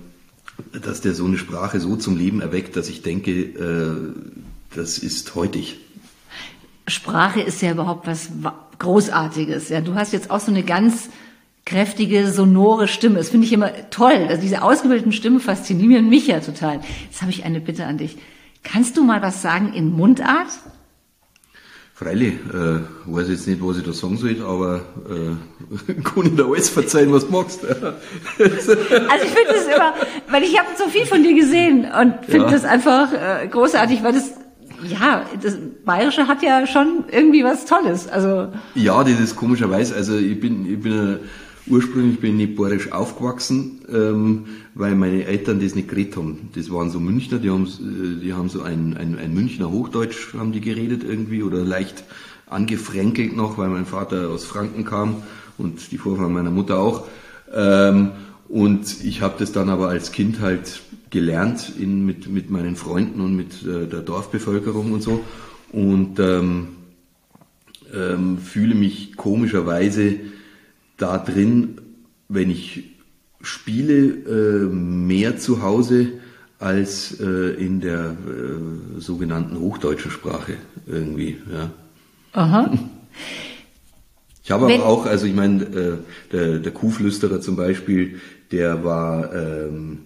dass 0.72 1.00
der 1.00 1.14
so 1.14 1.24
eine 1.24 1.38
Sprache 1.38 1.78
so 1.78 1.94
zum 1.94 2.16
Leben 2.16 2.40
erweckt, 2.40 2.76
dass 2.76 2.88
ich 2.88 3.02
denke, 3.02 3.30
äh, 3.30 4.14
das 4.74 4.98
ist 4.98 5.34
heutig. 5.36 5.78
Sprache 6.88 7.40
ist 7.40 7.62
ja 7.62 7.70
überhaupt 7.70 8.06
was 8.06 8.30
Großartiges. 8.78 9.68
Ja, 9.68 9.80
du 9.80 9.94
hast 9.94 10.12
jetzt 10.12 10.30
auch 10.30 10.40
so 10.40 10.50
eine 10.50 10.64
ganz 10.64 11.08
kräftige, 11.74 12.30
sonore 12.30 12.86
Stimme. 12.86 13.16
Das 13.16 13.30
finde 13.30 13.48
ich 13.48 13.52
immer 13.52 13.72
toll. 13.90 14.26
Also 14.28 14.40
diese 14.40 14.62
ausgebildeten 14.62 15.10
Stimmen 15.10 15.40
faszinieren 15.40 16.08
mich 16.08 16.28
ja 16.28 16.38
total. 16.38 16.80
Jetzt 17.10 17.20
habe 17.20 17.32
ich 17.32 17.44
eine 17.44 17.60
Bitte 17.60 17.84
an 17.84 17.98
dich. 17.98 18.16
Kannst 18.62 18.96
du 18.96 19.02
mal 19.02 19.22
was 19.22 19.42
sagen 19.42 19.72
in 19.74 19.90
Mundart? 19.90 20.50
Freilich, 21.92 22.34
äh, 22.52 22.78
weiß 23.06 23.28
jetzt 23.28 23.48
nicht, 23.48 23.60
was 23.60 23.78
ich 23.78 23.84
da 23.84 23.92
sagen 23.92 24.16
soll, 24.16 24.40
aber 24.42 24.82
äh, 25.08 25.92
kann 26.02 26.26
ich 26.26 26.36
dir 26.36 26.44
alles 26.44 26.68
verzeihen, 26.68 27.12
was 27.12 27.26
du 27.26 27.32
magst. 27.32 27.64
also 27.66 27.82
ich 28.38 29.30
finde 29.30 29.48
das 29.48 29.66
immer, 29.66 29.94
weil 30.30 30.44
ich 30.44 30.56
habe 30.56 30.68
so 30.78 30.88
viel 30.88 31.06
von 31.06 31.24
dir 31.24 31.34
gesehen 31.34 31.86
und 32.00 32.24
finde 32.24 32.46
ja. 32.46 32.52
das 32.52 32.64
einfach 32.64 33.12
äh, 33.12 33.48
großartig, 33.48 34.04
weil 34.04 34.12
das 34.12 34.32
ja, 34.86 35.24
das 35.42 35.56
Bayerische 35.84 36.28
hat 36.28 36.42
ja 36.42 36.66
schon 36.66 37.04
irgendwie 37.10 37.42
was 37.42 37.64
Tolles. 37.64 38.06
Also 38.08 38.48
ja, 38.74 39.02
das 39.02 39.18
ist 39.18 39.34
komischerweise. 39.34 39.94
Also 39.94 40.16
ich 40.16 40.38
bin, 40.38 40.70
ich 40.70 40.80
bin 40.80 41.20
Ursprünglich 41.66 42.20
bin 42.20 42.38
ich 42.38 42.54
bayerisch 42.54 42.92
aufgewachsen, 42.92 43.80
ähm, 43.90 44.44
weil 44.74 44.94
meine 44.94 45.24
Eltern 45.24 45.60
das 45.60 45.74
nicht 45.74 45.88
geredet 45.88 46.16
haben. 46.16 46.50
Das 46.54 46.70
waren 46.70 46.90
so 46.90 47.00
Münchner, 47.00 47.38
die 47.38 47.48
haben, 47.48 47.64
äh, 47.64 48.20
die 48.22 48.34
haben 48.34 48.50
so 48.50 48.60
ein, 48.60 48.94
ein, 48.98 49.18
ein 49.18 49.32
Münchner 49.32 49.70
Hochdeutsch 49.70 50.34
haben 50.34 50.52
die 50.52 50.60
geredet 50.60 51.04
irgendwie 51.04 51.42
oder 51.42 51.64
leicht 51.64 52.04
angefränkelt 52.46 53.34
noch, 53.34 53.56
weil 53.56 53.70
mein 53.70 53.86
Vater 53.86 54.28
aus 54.28 54.44
Franken 54.44 54.84
kam 54.84 55.22
und 55.56 55.90
die 55.90 55.96
Vorfahren 55.96 56.34
meiner 56.34 56.50
Mutter 56.50 56.78
auch. 56.78 57.06
Ähm, 57.54 58.10
und 58.48 59.02
ich 59.02 59.22
habe 59.22 59.36
das 59.38 59.52
dann 59.52 59.70
aber 59.70 59.88
als 59.88 60.12
Kind 60.12 60.40
halt 60.40 60.82
gelernt 61.08 61.72
in, 61.78 62.04
mit, 62.04 62.28
mit 62.28 62.50
meinen 62.50 62.76
Freunden 62.76 63.22
und 63.22 63.34
mit 63.34 63.64
äh, 63.64 63.86
der 63.86 64.00
Dorfbevölkerung 64.00 64.92
und 64.92 65.02
so. 65.02 65.24
Und 65.72 66.18
ähm, 66.20 66.68
ähm, 67.94 68.36
fühle 68.36 68.74
mich 68.74 69.16
komischerweise 69.16 70.20
da 70.96 71.18
drin, 71.18 71.80
wenn 72.28 72.50
ich 72.50 72.84
spiele, 73.40 73.94
äh, 73.94 74.66
mehr 74.72 75.38
zu 75.38 75.62
Hause 75.62 76.12
als 76.58 77.20
äh, 77.20 77.54
in 77.54 77.80
der 77.80 78.10
äh, 78.10 79.00
sogenannten 79.00 79.58
hochdeutschen 79.58 80.10
Sprache 80.10 80.54
irgendwie. 80.86 81.38
Ja. 81.52 81.70
Aha. 82.32 82.72
Ich 84.42 84.50
habe 84.50 84.72
aber 84.72 84.84
auch, 84.86 85.06
also 85.06 85.26
ich 85.26 85.34
meine, 85.34 85.64
äh, 85.64 85.96
der, 86.32 86.58
der 86.58 86.72
Kuhflüsterer 86.72 87.40
zum 87.40 87.56
Beispiel, 87.56 88.20
der 88.52 88.84
war, 88.84 89.34
ähm, 89.34 90.00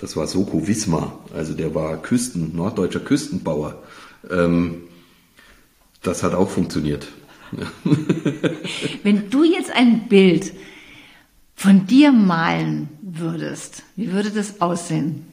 das 0.00 0.16
war 0.16 0.26
Soko 0.26 0.66
Wismar, 0.66 1.20
also 1.34 1.54
der 1.54 1.74
war 1.74 2.00
Küsten, 2.02 2.56
norddeutscher 2.56 3.00
Küstenbauer. 3.00 3.82
Ähm, 4.30 4.82
das 6.02 6.22
hat 6.22 6.34
auch 6.34 6.50
funktioniert. 6.50 7.08
Wenn 9.02 9.30
du 9.30 9.44
jetzt 9.44 9.70
ein 9.70 10.08
Bild 10.08 10.52
von 11.54 11.86
dir 11.86 12.12
malen 12.12 12.88
würdest, 13.02 13.82
wie 13.96 14.12
würde 14.12 14.30
das 14.30 14.60
aussehen? 14.60 15.26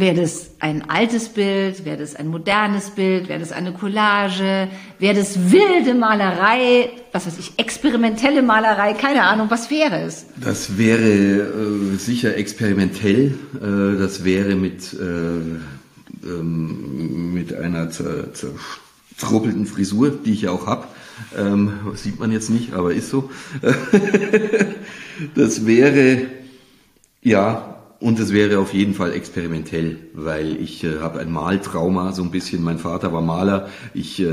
Wäre 0.00 0.20
das 0.20 0.50
ein 0.60 0.88
altes 0.88 1.30
Bild? 1.30 1.84
Wäre 1.84 1.96
das 1.96 2.14
ein 2.14 2.28
modernes 2.28 2.90
Bild? 2.90 3.28
Wäre 3.28 3.40
das 3.40 3.50
eine 3.50 3.72
Collage? 3.72 4.68
Wäre 4.98 5.14
das 5.16 5.50
wilde 5.50 5.94
Malerei? 5.94 6.90
Was 7.10 7.26
weiß 7.26 7.38
ich, 7.38 7.58
experimentelle 7.58 8.42
Malerei? 8.42 8.92
Keine 8.92 9.24
Ahnung, 9.24 9.50
was 9.50 9.70
wäre 9.70 10.02
es? 10.02 10.26
Das 10.36 10.78
wäre 10.78 11.02
äh, 11.02 11.96
sicher 11.96 12.36
experimentell. 12.36 13.34
Äh, 13.56 13.98
das 13.98 14.24
wäre 14.24 14.54
mit, 14.54 14.92
äh, 14.92 16.28
ähm, 16.28 17.34
mit 17.34 17.54
einer 17.54 17.90
zer 17.90 18.32
zerstruppelten 19.18 19.66
Frisur, 19.66 20.10
die 20.10 20.32
ich 20.32 20.42
ja 20.42 20.50
auch 20.50 20.66
habe. 20.66 20.86
Ähm, 21.36 21.72
sieht 21.94 22.20
man 22.20 22.30
jetzt 22.30 22.48
nicht, 22.48 22.72
aber 22.72 22.94
ist 22.94 23.10
so. 23.10 23.30
das 25.34 25.66
wäre, 25.66 26.28
ja, 27.22 27.74
und 28.00 28.20
es 28.20 28.32
wäre 28.32 28.60
auf 28.60 28.72
jeden 28.72 28.94
Fall 28.94 29.12
experimentell, 29.12 29.98
weil 30.14 30.56
ich 30.56 30.84
äh, 30.84 31.00
habe 31.00 31.18
ein 31.18 31.32
Maltrauma 31.32 32.12
so 32.12 32.22
ein 32.22 32.30
bisschen. 32.30 32.62
Mein 32.62 32.78
Vater 32.78 33.12
war 33.12 33.22
Maler. 33.22 33.68
Ich, 33.92 34.20
äh, 34.20 34.32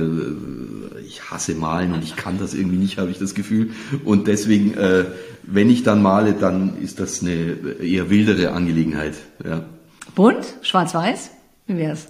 ich 1.04 1.32
hasse 1.32 1.56
Malen 1.56 1.94
und 1.94 2.04
ich 2.04 2.16
kann 2.16 2.38
das 2.38 2.54
irgendwie 2.54 2.78
nicht, 2.78 3.00
habe 3.00 3.10
ich 3.10 3.18
das 3.18 3.34
Gefühl. 3.34 3.72
Und 4.04 4.28
deswegen, 4.28 4.76
äh, 4.76 5.06
wenn 5.42 5.72
ich 5.72 5.82
dann 5.82 6.04
male, 6.04 6.34
dann 6.34 6.78
ist 6.80 7.00
das 7.00 7.24
eine 7.24 7.58
eher 7.82 8.12
wildere 8.12 8.52
Angelegenheit. 8.52 9.16
Ja. 9.44 9.66
Bunt? 10.14 10.46
Schwarz-Weiß? 10.62 11.32
Wie 11.66 11.78
wär's? 11.78 12.10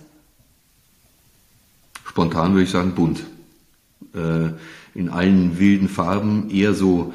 Spontan 2.16 2.54
würde 2.54 2.64
ich 2.64 2.70
sagen 2.72 2.96
bunt. 2.96 3.26
Äh, 4.14 4.54
in 4.98 5.10
allen 5.10 5.60
wilden 5.60 5.90
Farben, 5.90 6.50
eher 6.50 6.74
so 6.74 7.14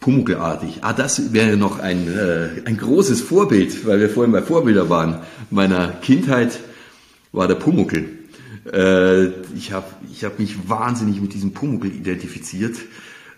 Pumuckelartig. 0.00 0.80
Ah, 0.84 0.92
das 0.92 1.32
wäre 1.32 1.56
noch 1.56 1.78
ein, 1.78 2.08
äh, 2.08 2.60
ein 2.66 2.76
großes 2.76 3.22
Vorbild, 3.22 3.86
weil 3.86 4.00
wir 4.00 4.10
vorhin 4.10 4.30
bei 4.30 4.42
Vorbilder 4.42 4.90
waren. 4.90 5.20
Meiner 5.50 5.88
Kindheit 5.88 6.60
war 7.32 7.48
der 7.48 7.54
Pumuckel. 7.54 8.18
Äh, 8.70 9.28
ich 9.56 9.72
habe 9.72 9.86
ich 10.12 10.24
hab 10.24 10.38
mich 10.38 10.68
wahnsinnig 10.68 11.18
mit 11.22 11.32
diesem 11.32 11.54
Pumuckel 11.54 11.90
identifiziert. 11.90 12.76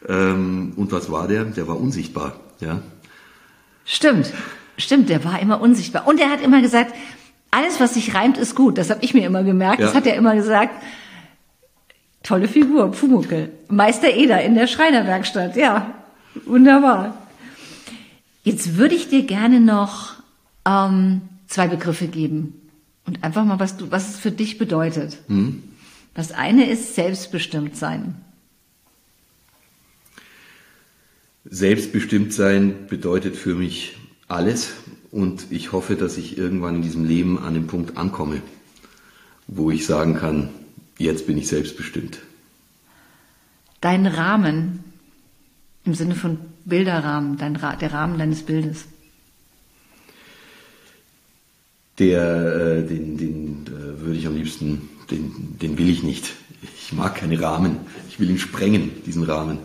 Ähm, 0.08 0.72
und 0.74 0.90
was 0.90 1.08
war 1.08 1.28
der? 1.28 1.44
Der 1.44 1.68
war 1.68 1.78
unsichtbar. 1.78 2.40
Ja. 2.58 2.82
Stimmt, 3.84 4.32
stimmt, 4.76 5.08
der 5.08 5.24
war 5.24 5.38
immer 5.38 5.60
unsichtbar. 5.60 6.08
Und 6.08 6.18
er 6.18 6.30
hat 6.30 6.42
immer 6.42 6.60
gesagt, 6.60 6.92
alles, 7.54 7.78
was 7.78 7.94
sich 7.94 8.14
reimt, 8.14 8.36
ist 8.36 8.54
gut. 8.54 8.78
Das 8.78 8.90
habe 8.90 9.04
ich 9.04 9.14
mir 9.14 9.24
immer 9.24 9.44
gemerkt. 9.44 9.80
Ja. 9.80 9.86
Das 9.86 9.94
hat 9.94 10.06
er 10.06 10.16
immer 10.16 10.34
gesagt. 10.34 10.74
Tolle 12.22 12.48
Figur, 12.48 12.90
Pumuckel. 12.90 13.52
Meister 13.68 14.12
Eder 14.12 14.42
in 14.42 14.54
der 14.54 14.66
Schreinerwerkstatt, 14.66 15.56
ja. 15.56 15.94
Wunderbar. 16.46 17.16
Jetzt 18.42 18.76
würde 18.76 18.94
ich 18.94 19.08
dir 19.08 19.22
gerne 19.22 19.60
noch 19.60 20.14
ähm, 20.66 21.22
zwei 21.46 21.68
Begriffe 21.68 22.08
geben 22.08 22.60
und 23.06 23.22
einfach 23.22 23.44
mal, 23.44 23.60
was 23.60 23.76
du, 23.76 23.90
was 23.90 24.08
es 24.08 24.18
für 24.18 24.30
dich 24.30 24.58
bedeutet. 24.58 25.18
Mhm. 25.28 25.62
Das 26.14 26.32
eine 26.32 26.68
ist 26.68 26.94
selbstbestimmt 26.94 27.76
sein. 27.76 28.16
Selbstbestimmt 31.44 32.32
sein 32.32 32.86
bedeutet 32.88 33.36
für 33.36 33.54
mich 33.54 33.96
alles 34.28 34.72
und 35.14 35.46
ich 35.50 35.70
hoffe, 35.70 35.94
dass 35.94 36.18
ich 36.18 36.36
irgendwann 36.36 36.74
in 36.74 36.82
diesem 36.82 37.04
Leben 37.04 37.38
an 37.38 37.54
den 37.54 37.68
Punkt 37.68 37.96
ankomme, 37.96 38.42
wo 39.46 39.70
ich 39.70 39.86
sagen 39.86 40.16
kann, 40.16 40.48
jetzt 40.98 41.28
bin 41.28 41.38
ich 41.38 41.46
selbstbestimmt. 41.46 42.18
Dein 43.80 44.06
Rahmen, 44.06 44.82
im 45.84 45.94
Sinne 45.94 46.16
von 46.16 46.38
Bilderrahmen, 46.64 47.38
dein, 47.38 47.54
der 47.54 47.92
Rahmen 47.92 48.18
deines 48.18 48.42
Bildes. 48.42 48.86
Der, 52.00 52.56
äh, 52.56 52.82
den, 52.82 53.16
den 53.16 53.66
äh, 53.68 54.00
würde 54.00 54.16
ich 54.16 54.26
am 54.26 54.34
liebsten, 54.34 54.88
den, 55.12 55.56
den 55.62 55.78
will 55.78 55.90
ich 55.90 56.02
nicht. 56.02 56.32
Ich 56.76 56.92
mag 56.92 57.14
keine 57.14 57.40
Rahmen. 57.40 57.76
Ich 58.08 58.18
will 58.18 58.30
ihn 58.30 58.38
sprengen, 58.40 58.90
diesen 59.06 59.22
Rahmen. 59.22 59.58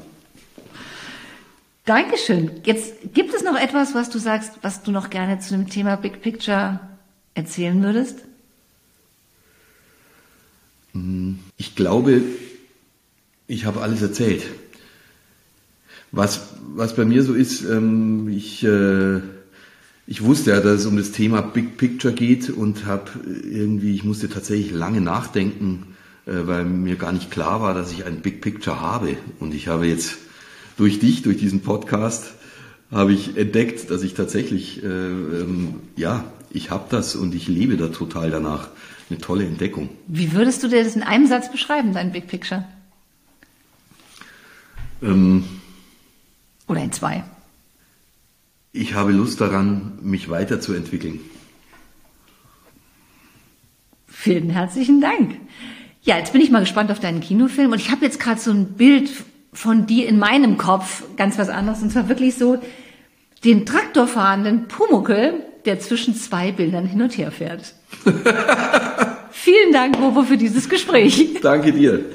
Dankeschön. 1.89 2.51
Jetzt 2.65 3.15
gibt 3.15 3.33
es 3.33 3.43
noch 3.43 3.59
etwas, 3.59 3.95
was 3.95 4.11
du 4.11 4.19
sagst, 4.19 4.59
was 4.61 4.83
du 4.83 4.91
noch 4.91 5.09
gerne 5.09 5.39
zu 5.39 5.55
dem 5.55 5.67
Thema 5.67 5.95
Big 5.95 6.21
Picture 6.21 6.79
erzählen 7.33 7.81
würdest? 7.81 8.19
Ich 11.57 11.75
glaube, 11.75 12.21
ich 13.47 13.65
habe 13.65 13.81
alles 13.81 14.03
erzählt. 14.03 14.43
Was, 16.11 16.49
was 16.75 16.95
bei 16.95 17.05
mir 17.05 17.23
so 17.23 17.33
ist, 17.33 17.63
ähm, 17.63 18.29
ich, 18.29 18.63
äh, 18.63 19.21
ich 20.05 20.21
wusste 20.21 20.51
ja, 20.51 20.59
dass 20.59 20.81
es 20.81 20.85
um 20.85 20.95
das 20.95 21.11
Thema 21.11 21.41
Big 21.41 21.77
Picture 21.77 22.13
geht 22.13 22.51
und 22.51 22.85
habe 22.85 23.09
irgendwie, 23.25 23.95
ich 23.95 24.03
musste 24.03 24.29
tatsächlich 24.29 24.71
lange 24.73 25.01
nachdenken, 25.01 25.95
äh, 26.27 26.33
weil 26.45 26.65
mir 26.65 26.97
gar 26.97 27.13
nicht 27.13 27.31
klar 27.31 27.63
war, 27.63 27.73
dass 27.73 27.91
ich 27.91 28.05
ein 28.05 28.21
Big 28.21 28.41
Picture 28.41 28.79
habe. 28.79 29.17
Und 29.39 29.55
ich 29.55 29.67
habe 29.67 29.87
jetzt 29.87 30.19
durch 30.79 30.99
dich, 30.99 31.23
durch 31.23 31.37
diesen 31.37 31.61
Podcast, 31.61 32.33
habe 32.89 33.11
ich 33.13 33.37
entdeckt, 33.37 33.91
dass 33.91 34.01
ich 34.01 34.13
tatsächlich, 34.13 34.81
äh, 34.81 34.87
ähm, 34.87 35.75
ja, 35.97 36.23
ich 36.51 36.71
habe 36.71 36.85
das 36.89 37.15
und 37.15 37.35
ich 37.35 37.47
lebe 37.47 37.77
da 37.77 37.89
total 37.89 38.31
danach. 38.31 38.69
Eine 39.09 39.19
tolle 39.19 39.45
Entdeckung. 39.45 39.89
Wie 40.07 40.33
würdest 40.33 40.63
du 40.63 40.67
dir 40.67 40.83
das 40.83 40.95
in 40.95 41.03
einem 41.03 41.27
Satz 41.27 41.51
beschreiben, 41.51 41.93
dein 41.93 42.11
Big 42.11 42.27
Picture? 42.27 42.63
Ähm, 45.01 45.43
oder 46.67 46.81
in 46.81 46.91
zwei? 46.91 47.23
Ich 48.71 48.93
habe 48.93 49.11
Lust 49.11 49.41
daran, 49.41 49.97
mich 50.01 50.29
weiterzuentwickeln. 50.29 51.19
Vielen 54.07 54.49
herzlichen 54.49 55.01
Dank. 55.01 55.35
Ja, 56.03 56.17
jetzt 56.17 56.33
bin 56.33 56.41
ich 56.41 56.51
mal 56.51 56.59
gespannt 56.59 56.91
auf 56.91 56.99
deinen 56.99 57.19
Kinofilm 57.19 57.71
und 57.71 57.79
ich 57.79 57.91
habe 57.91 58.05
jetzt 58.05 58.19
gerade 58.19 58.39
so 58.39 58.51
ein 58.51 58.73
Bild 58.73 59.09
von 59.53 59.85
dir 59.85 60.07
in 60.07 60.19
meinem 60.19 60.57
Kopf, 60.57 61.03
ganz 61.17 61.37
was 61.37 61.49
anderes, 61.49 61.81
und 61.81 61.91
zwar 61.91 62.09
wirklich 62.09 62.35
so 62.35 62.59
den 63.43 63.65
traktorfahrenden 63.65 64.67
Pumuckel, 64.67 65.45
der 65.65 65.79
zwischen 65.79 66.15
zwei 66.15 66.51
Bildern 66.51 66.85
hin 66.85 67.01
und 67.01 67.17
her 67.17 67.31
fährt. 67.31 67.73
Vielen 69.31 69.73
Dank, 69.73 69.99
Bobo, 69.99 70.23
für 70.23 70.37
dieses 70.37 70.69
Gespräch. 70.69 71.37
Danke 71.41 71.71
dir. 71.71 72.05